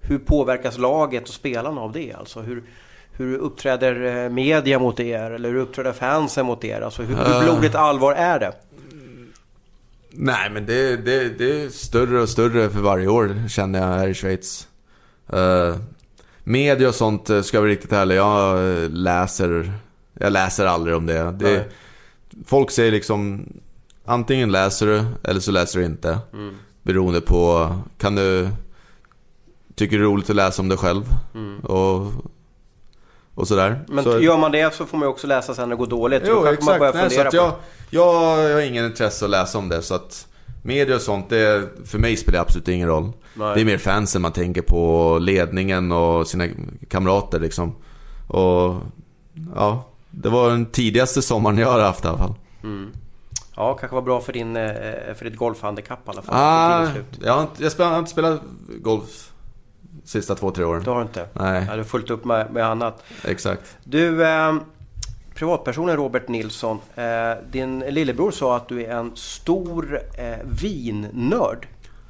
[0.00, 2.12] Hur påverkas laget och spelarna av det?
[2.18, 2.62] Alltså hur,
[3.16, 5.30] hur uppträder eh, media mot er?
[5.30, 6.80] Eller hur uppträder fansen mot er?
[6.80, 8.52] Alltså hur, hur blodigt allvar är det?
[10.10, 14.08] Nej, men det, det, det är större och större för varje år känner jag här
[14.08, 14.68] i Schweiz.
[15.34, 15.76] Uh,
[16.44, 18.58] media och sånt, eh, ska jag vara riktigt ärlig, jag
[18.90, 19.72] läser...
[20.18, 21.30] Jag läser aldrig om det.
[21.32, 21.64] det
[22.46, 23.46] folk säger liksom...
[24.04, 26.18] Antingen läser du, eller så läser du inte.
[26.82, 27.72] Beroende på...
[27.98, 28.48] Kan du...
[29.74, 31.04] Tycker det är roligt att läsa om dig själv.
[31.62, 32.12] Och,
[33.34, 33.84] och sådär.
[33.88, 35.86] Men så, gör man det så får man ju också läsa sen när det går
[35.86, 36.22] dåligt.
[36.26, 36.80] Jo, Då exakt.
[36.80, 37.52] man Nej, så att jag,
[37.90, 39.82] jag, jag har ingen intresse att läsa om det.
[39.82, 40.26] Så att
[40.62, 43.12] media och sånt, det, för mig spelar det absolut ingen roll.
[43.34, 43.54] Nej.
[43.54, 46.48] Det är mer fansen man tänker på, ledningen och sina
[46.88, 47.76] kamrater liksom.
[48.28, 48.74] Och
[49.54, 52.34] ja, det var den tidigaste sommaren jag har haft i alla fall.
[53.56, 56.34] Ja, kanske var bra för, din, eh, för ditt golfhandikapp i alla fall.
[56.38, 56.88] Ah,
[57.20, 58.42] jag, har inte, jag, spelar, jag har inte spelat
[58.80, 59.32] golf
[60.04, 60.82] sista två, tre åren.
[60.84, 61.26] Det har du inte?
[61.32, 63.02] Nej, Ja, du har fullt upp med, med annat.
[63.24, 63.76] exakt.
[63.84, 64.54] Du, eh,
[65.34, 66.78] privatpersonen Robert Nilsson.
[66.94, 67.04] Eh,
[67.50, 71.66] din lillebror sa att du är en stor eh, vinnörd.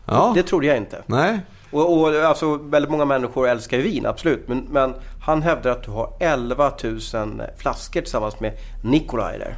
[0.06, 1.02] Ja, Det trodde jag inte.
[1.06, 1.40] nej.
[1.70, 4.48] Och, och alltså, väldigt många människor älskar vin, absolut.
[4.48, 7.00] Men, men han hävdar att du har 11 000
[7.56, 8.52] flaskor tillsammans med
[8.84, 9.56] Nikolaj där.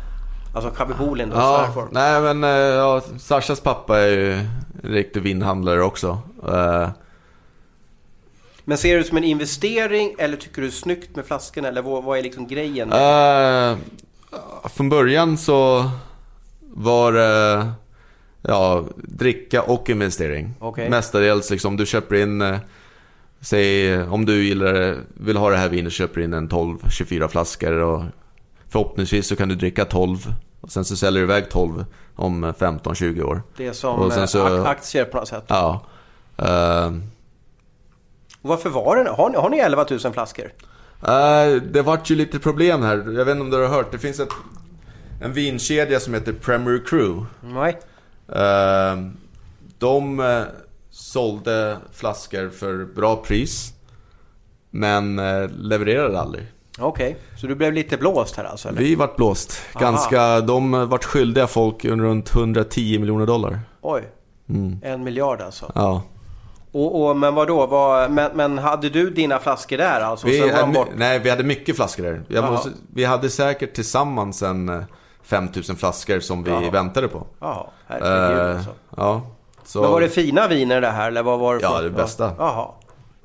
[0.55, 1.89] Alltså Khabibulin och Ja, svärfar.
[1.91, 4.49] nej men eh, ja, Sashas pappa är ju en
[4.83, 6.19] riktig vinhandlare också.
[8.69, 11.69] Men ser du det som en investering eller tycker du det är snyggt med flaskorna?
[11.69, 12.93] Eller vad, vad är liksom grejen?
[12.93, 13.77] Eh,
[14.75, 15.91] från början så
[16.61, 17.67] var det
[18.43, 20.55] ja, dricka och investering.
[20.59, 20.91] Okej.
[20.91, 22.59] Mestadels liksom, du köper in, eh,
[23.41, 28.03] säg om du gillar, vill ha det här vinet, köper in en 12-24 flaskor och
[28.69, 30.19] förhoppningsvis så kan du dricka 12
[30.61, 31.85] och sen så säljer du iväg 12
[32.17, 33.43] om 15-20 år.
[33.57, 35.45] det är som eh, så- ak- aktier på något sätt.
[35.49, 35.85] Ja.
[36.39, 36.91] Eh,
[38.47, 40.53] Och varför var det har ni, har ni 11 000 flaskor?
[41.03, 42.97] Eh, det vart ju lite problem här.
[42.97, 43.93] Jag vet inte om du har hört.
[43.93, 44.29] Det finns ett,
[45.23, 47.27] en vinkedja som heter Premier Crew.
[47.43, 47.79] Nej.
[48.29, 48.97] Eh,
[49.79, 50.43] de eh,
[50.91, 53.73] sålde flaskor för bra pris.
[54.71, 56.47] Men eh, levererade aldrig.
[56.79, 58.69] Okej, så du blev lite blåst här alltså?
[58.69, 58.79] Eller?
[58.79, 59.61] Vi vart blåst.
[59.75, 59.85] Aha.
[59.85, 63.61] Ganska, de vart skyldiga folk runt 110 miljoner dollar.
[63.81, 64.03] Oj,
[64.49, 64.79] Mm.
[64.83, 65.73] en miljard alltså.
[65.75, 66.03] Ja.
[66.77, 70.27] Och, och, men vadå, vad, men, men hade du dina flaskor där alltså?
[70.27, 72.43] Vi, hade, nej, vi hade mycket flaskor där.
[72.51, 74.81] Måste, vi hade säkert tillsammans en eh,
[75.23, 76.71] 5000 flaskor som vi Jaha.
[76.71, 77.27] väntade på.
[77.41, 78.71] Jaha, herregud Eh, alltså.
[78.97, 79.23] ja.
[79.65, 82.33] Så, Men var det fina viner det här eller vad var det Ja, det bästa.
[82.39, 82.69] Jaha,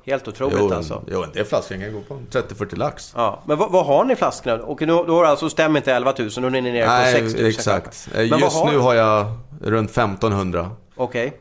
[0.06, 1.02] helt otroligt jo, alltså.
[1.06, 3.12] Jo, en del flaskor kan gå på 30-40 lax.
[3.16, 4.62] Ja, men vad, vad har ni flaskorna?
[4.64, 7.42] Och nu, då alltså stämmer inte 11 000, då är ni nere på 6 000
[7.42, 7.84] Nej, exakt.
[7.84, 8.22] kanske.
[8.22, 9.26] Eh, Men Just har nu har jag
[9.60, 10.70] runt 1500.
[10.96, 11.38] Okej.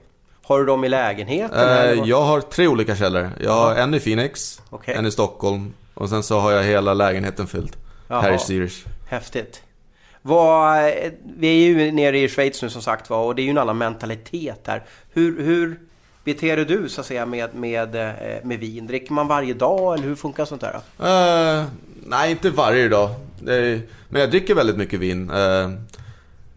[0.51, 1.69] Har du dem i lägenheten?
[1.69, 3.29] Eh, jag har tre olika källor.
[3.39, 4.95] Jag har en i Phoenix, Okej.
[4.95, 7.75] en i Stockholm och sen så har jag hela lägenheten fylld.
[8.07, 8.21] Jaha.
[8.21, 8.85] Här i Zürich.
[9.07, 9.61] Häftigt.
[10.21, 10.91] Vad,
[11.37, 13.57] vi är ju nere i Schweiz nu som sagt var och det är ju en
[13.57, 14.83] annan mentalitet här.
[15.13, 15.79] Hur, hur
[16.23, 18.11] beter du så att säga med, med, eh,
[18.43, 18.87] med vin?
[18.87, 20.75] Dricker man varje dag eller hur funkar sånt där?
[20.99, 21.65] Eh,
[22.05, 23.09] nej, inte varje dag.
[23.47, 25.29] Är, men jag dricker väldigt mycket vin.
[25.29, 25.69] Eh,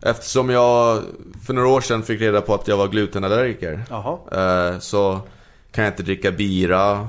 [0.05, 1.03] eftersom jag
[1.47, 3.85] för några år sedan fick reda på att jag var glutenallergiker.
[4.33, 5.21] Eh, så
[5.73, 7.09] kan jag inte dricka bira,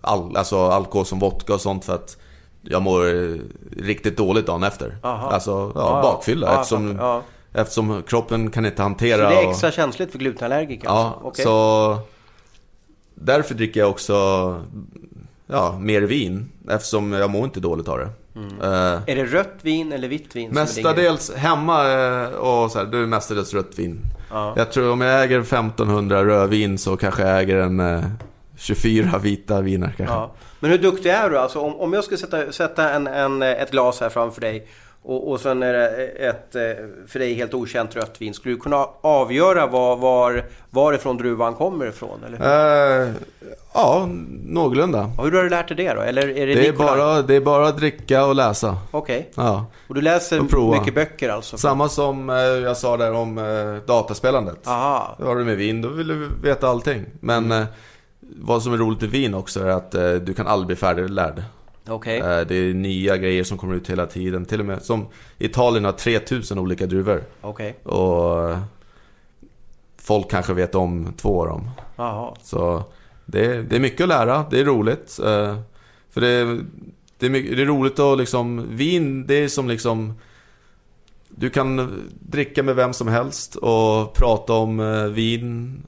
[0.00, 2.16] all, alltså alkohol som vodka och sånt för att
[2.62, 3.36] jag mår eh,
[3.76, 4.96] riktigt dåligt dagen efter.
[5.02, 5.30] Aha.
[5.30, 6.46] Alltså ja, Ja, bakfylla.
[6.46, 7.22] ja, eftersom, ja.
[7.52, 9.28] eftersom kroppen kan inte Så hantera...
[9.28, 10.88] det är och- extra känsligt för glutenallergiker?
[10.88, 11.26] Ja, alltså?
[11.28, 11.44] Okej.
[11.44, 11.98] så
[13.14, 14.14] därför dricker jag också
[15.46, 16.48] ja, mer vin.
[16.70, 18.08] Eftersom jag mår inte dåligt av det.
[18.36, 20.50] Eh, Är det rött vin eller vitt vin?
[20.50, 24.00] Mestadels hemma eh, och så här, då är mestadels rött vin.
[24.30, 24.54] Ja.
[24.56, 28.04] Jag tror om jag äger 1500 rödvin så kanske jag äger en eh,
[28.56, 30.14] 24 vita viner kanske.
[30.14, 30.34] Ja.
[30.60, 31.38] Men hur duktig är du?
[31.38, 34.66] Alltså, om, om jag skulle sätta, sätta en, en, ett glas här framför dig
[35.04, 36.62] och, och sen är det ett eh,
[37.06, 38.34] för dig helt okänt rött vin.
[38.34, 42.24] Skulle du kunna avgöra var, var, varifrån druvan kommer ifrån?
[42.26, 43.02] Eller?
[43.02, 43.10] Eh,
[43.74, 44.08] ja,
[44.46, 45.10] någorlunda.
[45.18, 46.00] Och hur har du lärt dig det då?
[46.00, 48.76] Eller är det, Det är, bara, det är bara att dricka och läsa.
[48.90, 49.30] Okej.
[49.34, 49.66] Ja.
[49.88, 51.58] Och du läser Och mycket böcker alltså?
[51.58, 54.68] Samma som eh, jag sa där om eh, dataspelandet.
[54.68, 55.16] Aha.
[55.18, 57.04] Då har du med vin, då vill du veta allting.
[57.20, 57.66] Men Mm.
[58.46, 59.90] vad som är roligt i vin också är att
[60.26, 61.42] du kan aldrig bli färdiglärd.
[61.88, 62.18] Okej.
[62.18, 64.44] Eh, det är nya grejer som kommer ut hela tiden.
[64.44, 65.06] Till och med som
[65.38, 67.24] Italien har 3000 olika druvor.
[67.40, 67.76] Okej.
[67.82, 68.58] Och eh,
[69.98, 71.70] folk kanske vet om två av dem.
[71.96, 72.34] Jaha.
[72.42, 72.82] Så
[73.26, 75.18] det är, det är mycket att lära, det är roligt.
[75.24, 75.56] eh,
[76.10, 76.60] För det är,
[77.18, 80.14] det är, mycket, det är roligt att liksom, vin det är som liksom
[81.28, 84.78] Du kan dricka med vem som helst och prata om
[85.14, 85.82] vin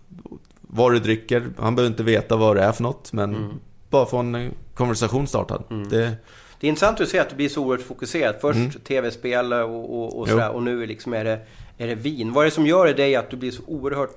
[0.61, 3.61] Vad du dricker, han behöver inte veta vad det är för något men
[3.95, 5.62] bara få en konversation startad.
[5.90, 6.16] Det,
[6.61, 8.34] Det är intressant att se att du blir så oerhört fokuserad.
[8.40, 10.38] Först tv-spel och, och, och Mm.
[10.38, 11.40] Sådär och nu är, liksom är, det,
[11.78, 12.32] är det vin.
[12.32, 14.16] Vad är det som gör i dig att du blir så oerhört...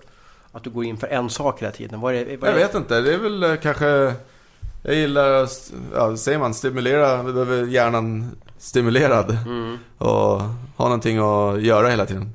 [0.51, 2.01] Att du går in för en sak hela tiden?
[2.01, 2.67] Vad är det, vad är jag det?
[2.67, 4.13] vet inte, det är väl eh, kanske
[4.83, 9.37] Jag gillar, att, ja, säger man, stimulera, vi behöver hjärnan stimulerad
[9.97, 10.41] och
[10.77, 12.33] ha någonting att göra hela tiden.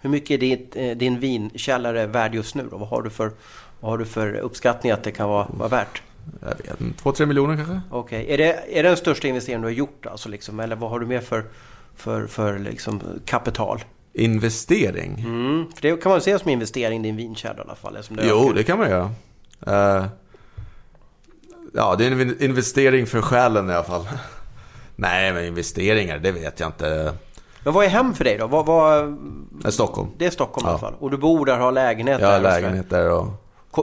[0.00, 2.76] Hur mycket är ditt, eh, din vinkällare värd just nu då?
[2.76, 3.30] Vad har du för,
[3.80, 6.02] vad har du för uppskattning att det kan vara, vara värt?
[6.40, 7.80] Jag vet inte, två, tre miljoner kanske?
[7.90, 10.60] Okej, är, det, är det den största investeringen du har gjort alltså liksom?
[10.60, 11.44] Eller vad har du mer för,
[11.96, 13.84] för, för liksom kapital?
[14.12, 15.20] Investering?
[15.26, 17.94] Mm, för det kan man se som investering, din vinkällare i alla fall.
[17.94, 18.54] det Jo, ökar.
[18.54, 19.10] det kan man göra.
[19.66, 20.06] Eh,
[21.74, 24.08] ja, det är en in- investering för själen i alla fall.
[24.96, 27.12] Nej, men investeringar, det vet jag inte.
[27.64, 28.46] Men vad är hem för dig då?
[28.46, 29.18] Vad, vad,
[29.74, 30.08] Stockholm.
[30.18, 30.70] det är Stockholm i Ja.
[30.70, 30.94] alla fall.
[30.98, 32.38] Och du bor där, har lägenhet Jag där?
[32.40, 32.60] har och sådär.
[32.62, 33.26] lägenhet där och...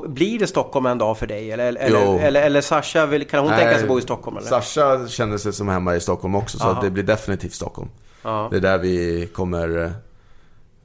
[0.08, 1.52] Blir det Stockholm en dag för dig?
[1.52, 4.38] Eller, eller, eller, eller Sasha, vill, kan hon Nej, tänka sig bo i Stockholm?
[4.38, 4.48] Eller?
[4.48, 6.74] Sasha känner sig som hemma i Stockholm också, så Aha.
[6.74, 7.90] att det blir definitivt Stockholm.
[8.24, 8.48] Ja.
[8.52, 9.94] Det är där vi kommer,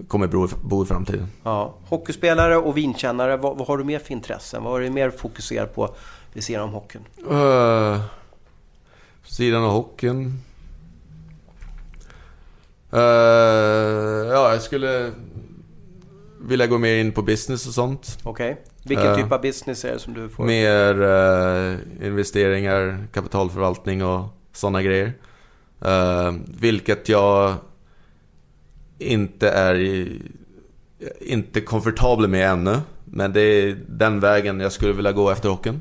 [0.09, 1.29] kommer bo, bo i framtiden.
[1.43, 1.75] Ja.
[1.89, 4.65] Hockeyspelare och vinkännare, vad, vad har du mer för intressen?
[4.65, 5.95] Vad är du mer fokuserad på
[6.33, 7.03] vid sidan om hockeyn?
[7.31, 8.01] Uh,
[9.25, 10.43] sidan av hockeyn.
[12.93, 13.01] Eh,
[14.31, 15.13] ja, jag skulle
[16.41, 18.19] vilja gå mer in på business och sånt.
[18.23, 18.61] Okej.
[18.83, 20.45] Vilken Eh, typ av business är det som du får?
[20.45, 25.13] Mer eh, investeringar, kapitalförvaltning och sådana grejer.
[25.85, 27.55] Eh, vilket jag
[28.99, 30.07] inte är
[31.21, 32.77] inte komfortabel med ännu.
[33.05, 35.81] Men det är den vägen jag skulle vilja gå efter hockeyn.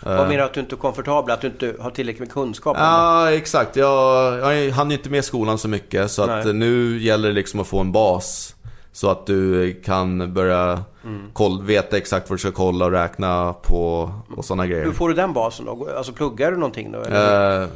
[0.00, 1.34] Vad menar du att du inte är komfortabel?
[1.34, 2.76] Att du inte har tillräckligt med kunskap?
[2.80, 3.76] Ja, exakt.
[3.76, 6.10] Jag, jag hann inte med skolan så mycket.
[6.10, 8.54] Så nu gäller det liksom att få en bas.
[8.94, 10.84] Så att du kan börja
[11.32, 14.84] koll, veta exakt vad du ska kolla och räkna på och sådana grejer.
[14.84, 15.88] Hur får du den basen då?
[15.96, 17.00] Alltså pluggar du någonting då?
[17.00, 17.62] Eller?
[17.62, 17.68] Eh,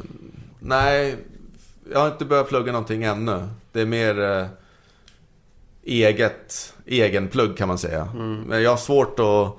[0.58, 1.16] nej,
[1.92, 3.48] jag har inte börjat plugga någonting ännu.
[3.72, 4.46] Det är mer eh,
[5.82, 8.08] eget, egen plugg kan man säga.
[8.46, 9.56] Men jag har svårt att...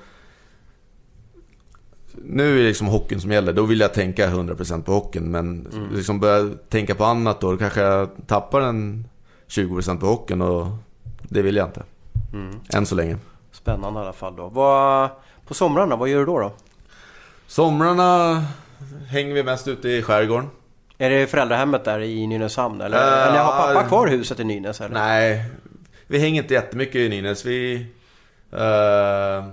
[2.13, 3.53] Nu är det liksom hockeyn som gäller.
[3.53, 5.31] Då vill jag tänka 100% på hockeyn.
[5.31, 9.07] Men liksom börja tänka på annat då, då kanske jag tappar en
[9.47, 10.67] 20% på hockeyn och
[11.29, 11.83] det vill jag inte.
[12.73, 13.17] Än så länge.
[13.51, 14.47] Spännande i alla fall då.
[14.47, 15.09] Vad,
[15.47, 16.39] på somrarna, vad gör du då?
[16.39, 16.51] då?
[17.47, 18.43] Somrarna
[19.07, 20.49] hänger vi mest ute i skärgården.
[20.97, 22.81] Är det föräldrahemmet där i Nynäshamn?
[22.81, 23.87] Eller, Eh, eller har pappa ja.
[23.87, 24.81] kvar huset i Nynäs?
[24.81, 24.93] Eller?
[24.93, 25.45] Nej,
[26.07, 27.45] vi hänger inte jättemycket i Nynäs.
[27.45, 27.85] Vi
[28.51, 29.45] eh,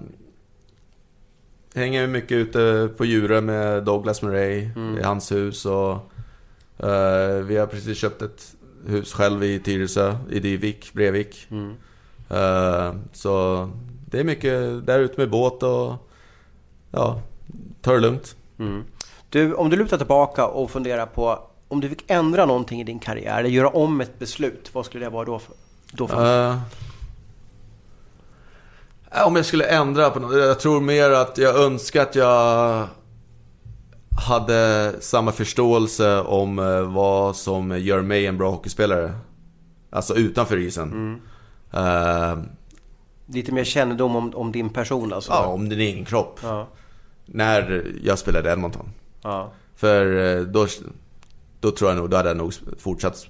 [1.74, 4.68] hänger mycket ute på Djurö med Douglas Murray
[5.00, 5.66] i hans hus.
[5.66, 5.92] Och,
[6.86, 8.55] eh, vi har precis köpt ett
[8.86, 11.48] hus själv i Tyresö, i Dyvik, Brevik.
[12.30, 13.68] Eh, så
[14.10, 15.94] det är mycket där ute med båt och
[16.90, 17.20] ja,
[17.82, 18.36] ta det lugnt.
[19.28, 22.98] Du, om du lutar tillbaka och funderar på om du fick ändra någonting i din
[22.98, 25.38] karriär eller göra om ett beslut, vad skulle det vara då?
[25.38, 25.54] För,
[25.92, 26.50] då för?
[26.50, 26.58] Eh,
[29.26, 30.36] om jag skulle ändra på något.
[30.36, 32.88] Jag tror mer att jag önskar att jag
[34.16, 39.12] hade samma förståelse om eh, vad som gör mig en bra hockeyspelare.
[39.90, 41.20] Alltså utanför isen.
[41.72, 42.36] Eh,
[43.26, 45.32] Lite mer kännedom om, om din person alltså?
[45.32, 46.40] ja, om din egen kropp.
[46.42, 46.68] Ja.
[47.26, 48.88] När jag spelade Edmonton.
[49.22, 49.50] ja.
[49.76, 50.66] För eh, då,
[51.60, 53.26] då tror jag nog, då hade jag nog fortsatt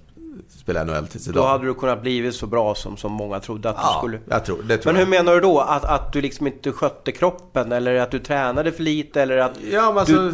[0.48, 1.48] spela NHL tills Då idag.
[1.48, 4.18] hade du kunnat blivit så bra som, som många trodde att du ja, skulle...
[4.28, 5.06] jag tror, det tror Men jag.
[5.06, 5.60] hur menar du då?
[5.60, 7.72] Att, att du liksom inte skötte kroppen?
[7.72, 9.22] Eller att du tränade för lite?
[9.22, 9.52] Eller att...
[9.72, 10.32] Ja, men alltså,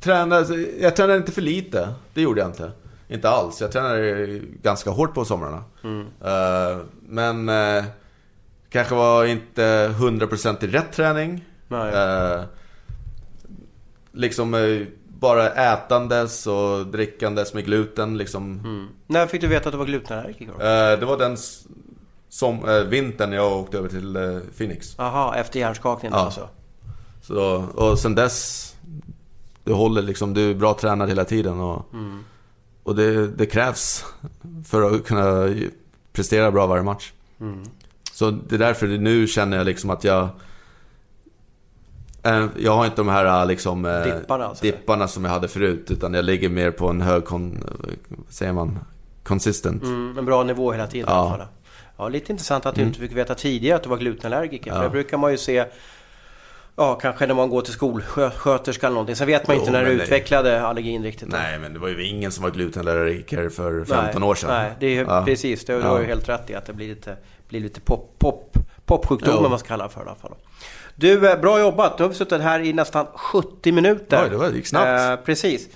[0.00, 1.88] tränade, jag tränade inte för lite.
[2.14, 2.72] Det gjorde jag inte.
[3.08, 3.60] Inte alls.
[3.60, 5.64] Jag tränade ganska hårt på somrarna.
[6.24, 6.78] Eh,
[7.08, 7.84] men eh,
[8.70, 11.44] kanske var inte 100% i rätt träning.
[11.70, 12.42] Eh,
[14.12, 18.88] liksom bara ätandes och drickandes med gluten liksom.
[19.06, 20.96] När fick du veta att du var glutenallergiker?
[20.96, 21.36] det var den
[22.28, 24.98] som, vintern jag åkte över till Phoenix.
[24.98, 26.24] Aha, efter hjärnskakningen Ja.
[26.24, 26.48] alltså?
[27.22, 28.74] Så och sen dess,
[29.70, 31.86] du håller liksom, du är bra tränad hela tiden och,
[32.82, 34.04] och det, det krävs
[34.66, 35.54] för att kunna
[36.12, 37.12] prestera bra varje match.
[38.12, 40.28] Så det är därför nu känner jag liksom att jag
[42.22, 44.62] eh, jag har inte de här liksom, eh, Dipparna alltså?
[44.62, 47.64] dipparna som jag hade förut utan jag ligger mer på en hög, kon,
[48.28, 48.78] säger man,
[49.22, 49.82] consistent.
[49.82, 51.48] Mm, en bra nivå hela tiden Ja.
[51.96, 54.72] Ja, lite intressant att du inte fick veta tidigare att du var glutenallergiker.
[54.72, 55.64] För det brukar man ju se,
[56.80, 59.16] ja kanske när man går till skolsköterska eller någonting.
[59.16, 61.28] Sen vet man Jo, inte när du det- utvecklade allergin riktigt.
[61.28, 64.50] Nej men det var ju ingen som var glutenallergiker för 15 nej, år sedan.
[64.50, 65.22] Nej, det är ju Ja.
[65.26, 65.64] precis.
[65.64, 65.86] Det, du Ja.
[65.88, 67.16] har ju helt rätt i att det blir lite,
[67.48, 70.34] blir lite pop, pop, popsjukdom man ska kalla det för i alla fall.
[70.94, 71.98] Du, eh, bra jobbat.
[71.98, 74.20] Nu har vi suttit här i nästan 70 minuter.
[74.24, 75.20] Oj, det var- det gick snabbt.
[75.20, 75.68] Eh, precis.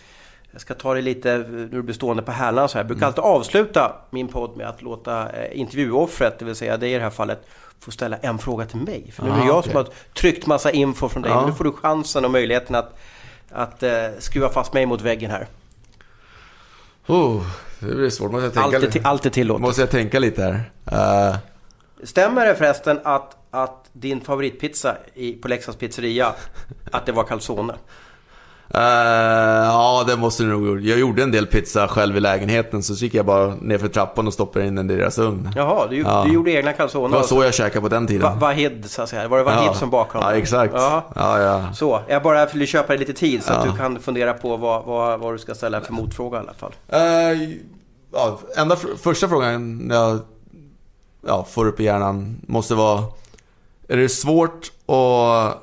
[0.55, 1.39] Jag ska ta det lite,
[1.71, 2.81] nu bestående på hälarna så här.
[2.81, 6.93] Jag brukar alltid avsluta min podd med att låta eh, intervjuoffret, det vill säga dig
[6.93, 7.47] i det här fallet,
[7.81, 9.11] få ställa en fråga till mig.
[9.13, 9.73] För nu är det Ah, jag okej.
[9.73, 11.33] som har tryckt massa info från dig.
[11.33, 11.41] Ja.
[11.41, 12.99] Men nu får du chansen och möjligheten att,
[13.51, 15.47] att eh, skruva fast mig mot väggen här.
[17.07, 17.43] Oh,
[17.81, 18.33] det blir svårt.
[18.33, 19.63] Måste jag tänka, Allt är, allt är tillåtet.
[19.63, 21.31] Måste jag tänka lite här.
[21.31, 21.37] Eh,
[22.03, 26.33] Stämmer det förresten att, att din favoritpizza i, på Leksands pizzeria,
[26.93, 27.75] att det var calzone?
[28.71, 28.81] Eh,
[29.67, 30.81] ja, det måste du nog gjort.
[30.83, 33.89] Jag gjorde en del pizza själv i lägenheten, så, så gick jag bara ner för
[33.89, 35.51] trappan och stoppade in den i deras ugn.
[35.57, 36.25] Jaha, du, Ja.
[36.27, 37.17] du gjorde egna Det calzone?
[37.17, 38.23] var så jag käkade på den tiden.
[38.23, 39.29] Va, Vahid, så att säga.
[39.29, 39.75] Var det Vahid ja.
[39.75, 40.25] som bakade?
[40.25, 40.75] Ja, exakt.
[40.77, 41.05] Ja.
[41.15, 41.73] Ja, ja.
[41.75, 44.85] Så, jag bara ville köpa dig lite tid så att du kan fundera på vad,
[44.85, 46.73] vad, vad du ska ställa för motfråga i alla fall.
[46.89, 47.01] Eh,
[48.13, 50.19] ja, enda fr- första frågan jag
[51.27, 53.03] ja, får upp i hjärnan måste vara
[53.89, 55.63] Är det svårt att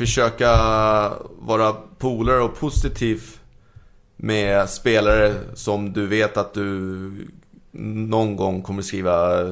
[0.00, 0.52] försöka
[1.38, 3.22] vara polare och positiv
[4.16, 7.10] med spelare som du vet att du
[7.72, 9.42] någon gång kommer skriva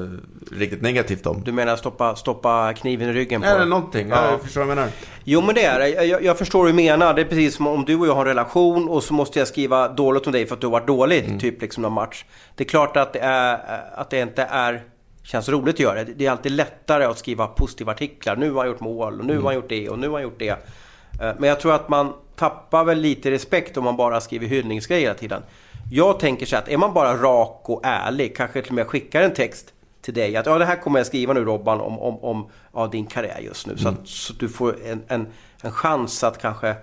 [0.51, 1.41] riktigt negativt om?
[1.45, 4.31] Du menar stoppa, stoppa kniven i ryggen på Eller någonting, Ja.
[4.31, 4.91] jag förstår vad jag menar.
[5.23, 7.13] Jo men det är jag, jag förstår hur du menar.
[7.13, 9.47] Det är precis som om du och jag har en relation och så måste jag
[9.47, 11.25] skriva dåligt om dig för att du har varit dålig.
[11.25, 11.39] Mm.
[11.39, 12.25] Typ liksom någon match.
[12.55, 13.59] Det är klart att det, är,
[13.95, 14.83] att det inte är
[15.31, 16.25] känns roligt att göra det.
[16.25, 18.35] Är alltid lättare att skriva positiva artiklar.
[18.35, 20.23] Nu har han gjort mål och nu har han gjort det och nu har han
[20.23, 20.49] gjort det.
[20.49, 25.01] Eh, Men jag tror att man tappar väl lite respekt om man bara skriver hyllningsgrejer
[25.01, 25.43] hela tiden.
[25.91, 28.87] Jag tänker så här att är man bara rak och ärlig, kanske till och med
[28.87, 31.99] skickar en text till dig att ja, det här kommer jag skriva nu Robban om,
[31.99, 33.77] om, om ja, din karriär just nu.
[33.77, 35.27] Så, att, så du får en, en,
[35.63, 36.75] en chans att kanske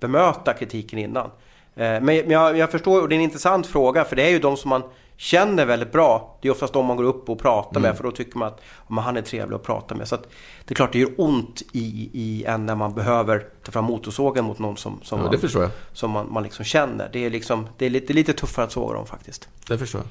[0.00, 1.26] bemöta kritiken innan.
[1.26, 1.30] Eh,
[1.76, 4.38] Men, men jag, jag förstår, och det är en intressant fråga för det är ju
[4.38, 4.82] de som man
[5.16, 6.38] känner väldigt bra.
[6.42, 8.60] Det är oftast de man går upp och pratar med för då tycker man att
[8.88, 10.08] men han är trevlig att prata med.
[10.08, 10.22] Så att,
[10.64, 14.44] det är klart det gör ont i, i en när man behöver ta fram motorsågen
[14.44, 17.10] mot någon som, som, Ja, man, som man, man liksom känner.
[17.12, 19.48] Det är, liksom, det är lite, lite tuffare att såga dem faktiskt.
[19.68, 20.08] Det förstår jag.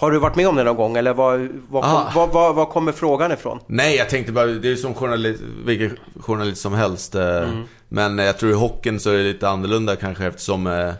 [0.00, 2.12] Har du varit med om det någon gång eller var, var, Ah.
[2.14, 3.58] var, var, var kommer frågan ifrån?
[3.66, 7.14] Nej, jag tänkte bara, det är som journalist, vilken journalist som helst.
[7.14, 7.62] eh, Mm.
[7.88, 10.92] Men jag tror i hockeyn så är det lite annorlunda kanske eftersom eh,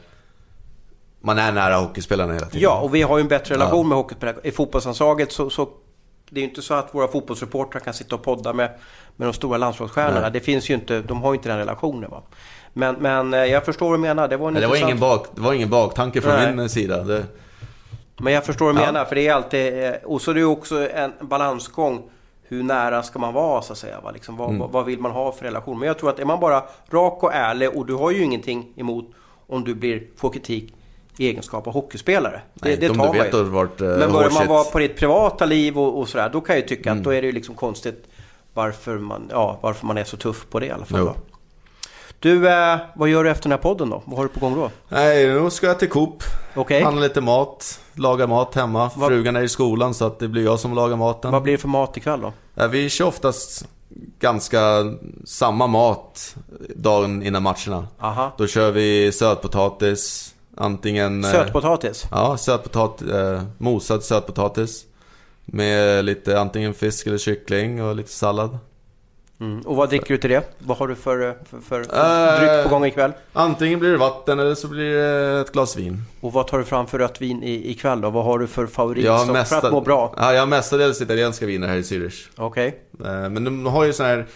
[1.24, 2.60] man är nära hockeyspelarna hela tiden.
[2.62, 3.88] Ja, och vi har ju en bättre relation Ja.
[3.88, 4.36] med hockeyspelare.
[4.42, 5.68] I fotbollslandslaget så, så
[6.30, 8.70] det är ju inte så att våra fotbollsreportrar kan sitta och podda med,
[9.16, 10.20] med de stora landslagsstjärnorna.
[10.20, 10.30] Nej.
[10.30, 12.10] Det finns ju inte, de har ju inte den relationen.
[12.10, 12.22] Va?
[12.72, 14.28] Men, men eh, jag förstår vad du menar.
[14.28, 16.54] Det var Nej, det, var ingen bak, det var ingen baktanke från Nej.
[16.56, 17.02] min sida.
[17.04, 17.24] Det,
[18.16, 18.86] Men jag förstår vad du Ja.
[18.86, 19.04] menar.
[19.04, 19.84] För det är alltid...
[19.84, 22.02] eh, Och så är det ju också en balansgång.
[22.48, 24.00] Hur nära ska man vara så att säga?
[24.00, 24.10] Va?
[24.10, 24.46] Liksom, Mm.
[24.50, 25.78] vad, vad, vad vill man ha för relation?
[25.78, 28.72] Men jag tror att är man bara rak och ärlig och du har ju ingenting
[28.76, 29.04] emot
[29.46, 30.74] om du blir, får kritik
[31.18, 32.40] egenskap av hockeyspelare.
[32.54, 33.42] Det, Nej, det tar man ju.
[33.42, 36.54] varit, eh, Men börjar man vara på ditt privata liv och, och sådär, då kan
[36.56, 37.00] jag ju tycka Mm.
[37.00, 38.04] att då är det ju liksom konstigt
[38.54, 41.10] varför man, ja, varför man är så tuff på det i alla fall.
[42.18, 44.02] Du, eh, vad gör du efter den här podden då?
[44.04, 44.70] Vad har du på gång då?
[44.88, 46.22] nej, nu ska jag till Coop.
[46.54, 46.82] Okej.
[46.82, 47.80] Handla lite mat.
[47.94, 48.90] Laga mat hemma.
[48.96, 51.32] Vad- Frugan är i skolan så att det blir jag som lagar maten.
[51.32, 52.32] Vad blir det för mat ikväll då?
[52.54, 53.66] Ja, vi kör oftast
[54.20, 54.60] ganska
[55.24, 56.36] samma mat
[56.76, 57.88] dagen innan matcherna.
[58.00, 58.32] Aha.
[58.38, 60.33] Då kör vi sötpotatis.
[60.56, 61.24] Antingen...
[61.24, 62.06] eh, Sötpotatis?
[62.10, 64.84] Ja, sötpotatis, eh, mosad sötpotatis.
[65.46, 68.58] Med lite antingen fisk eller kyckling och lite sallad.
[69.40, 69.60] Mm.
[69.60, 70.42] Och vad dricker du till det?
[70.58, 73.12] Vad har du för, eh, för, för, för Eh, dryck på gång ikväll?
[73.32, 76.02] Antingen blir det vatten eller så blir det ett glas vin.
[76.20, 78.10] Och vad tar du fram för rött vin i, ikväll då?
[78.10, 80.14] Vad har du för favorit Jag som- för mesta, att må bra?
[80.16, 82.26] ja, jag har mestadels italienska viner här i Zürich.
[82.36, 82.80] Okej.
[83.04, 84.26] Eh, Men de har ju sån här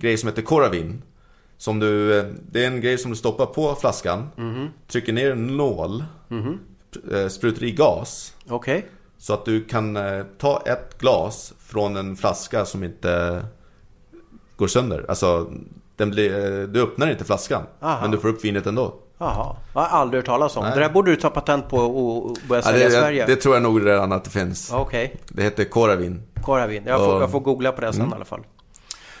[0.00, 1.02] grej som heter Coravin.
[1.58, 4.28] Som du, eh, det är en grej som du stoppar på flaskan,
[4.88, 6.04] trycker ner en nål,
[7.12, 8.34] eh, sprutar i gas.
[8.48, 8.86] Okej.
[9.18, 13.44] Så att du kan eh, ta ett glas från en flaska som inte
[14.56, 15.04] går sönder.
[15.08, 15.50] Alltså,
[15.96, 17.98] den blir, du öppnar inte flaskan, Aha.
[18.02, 18.94] men du får upp vinet ändå.
[19.20, 20.64] Jaha, jag har aldrig hört talas om.
[20.64, 20.72] Nej.
[20.74, 23.26] Det där borde du ta patent på och börja Ja, sälja i Sverige.
[23.26, 24.72] det tror jag nog redan att det finns.
[24.72, 26.22] Okej, Det heter Koravin.
[26.42, 26.82] Koravin.
[26.86, 27.20] Jag får, Ja.
[27.20, 27.96] jag får googla på det Mm.
[27.96, 28.40] sen i alla fall.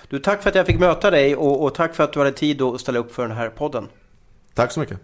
[0.08, 2.32] Du, tack för att jag fick möta dig och, och tack för att du hade
[2.32, 3.88] tid att ställa upp för den här podden.
[4.54, 5.00] Tack så mycket.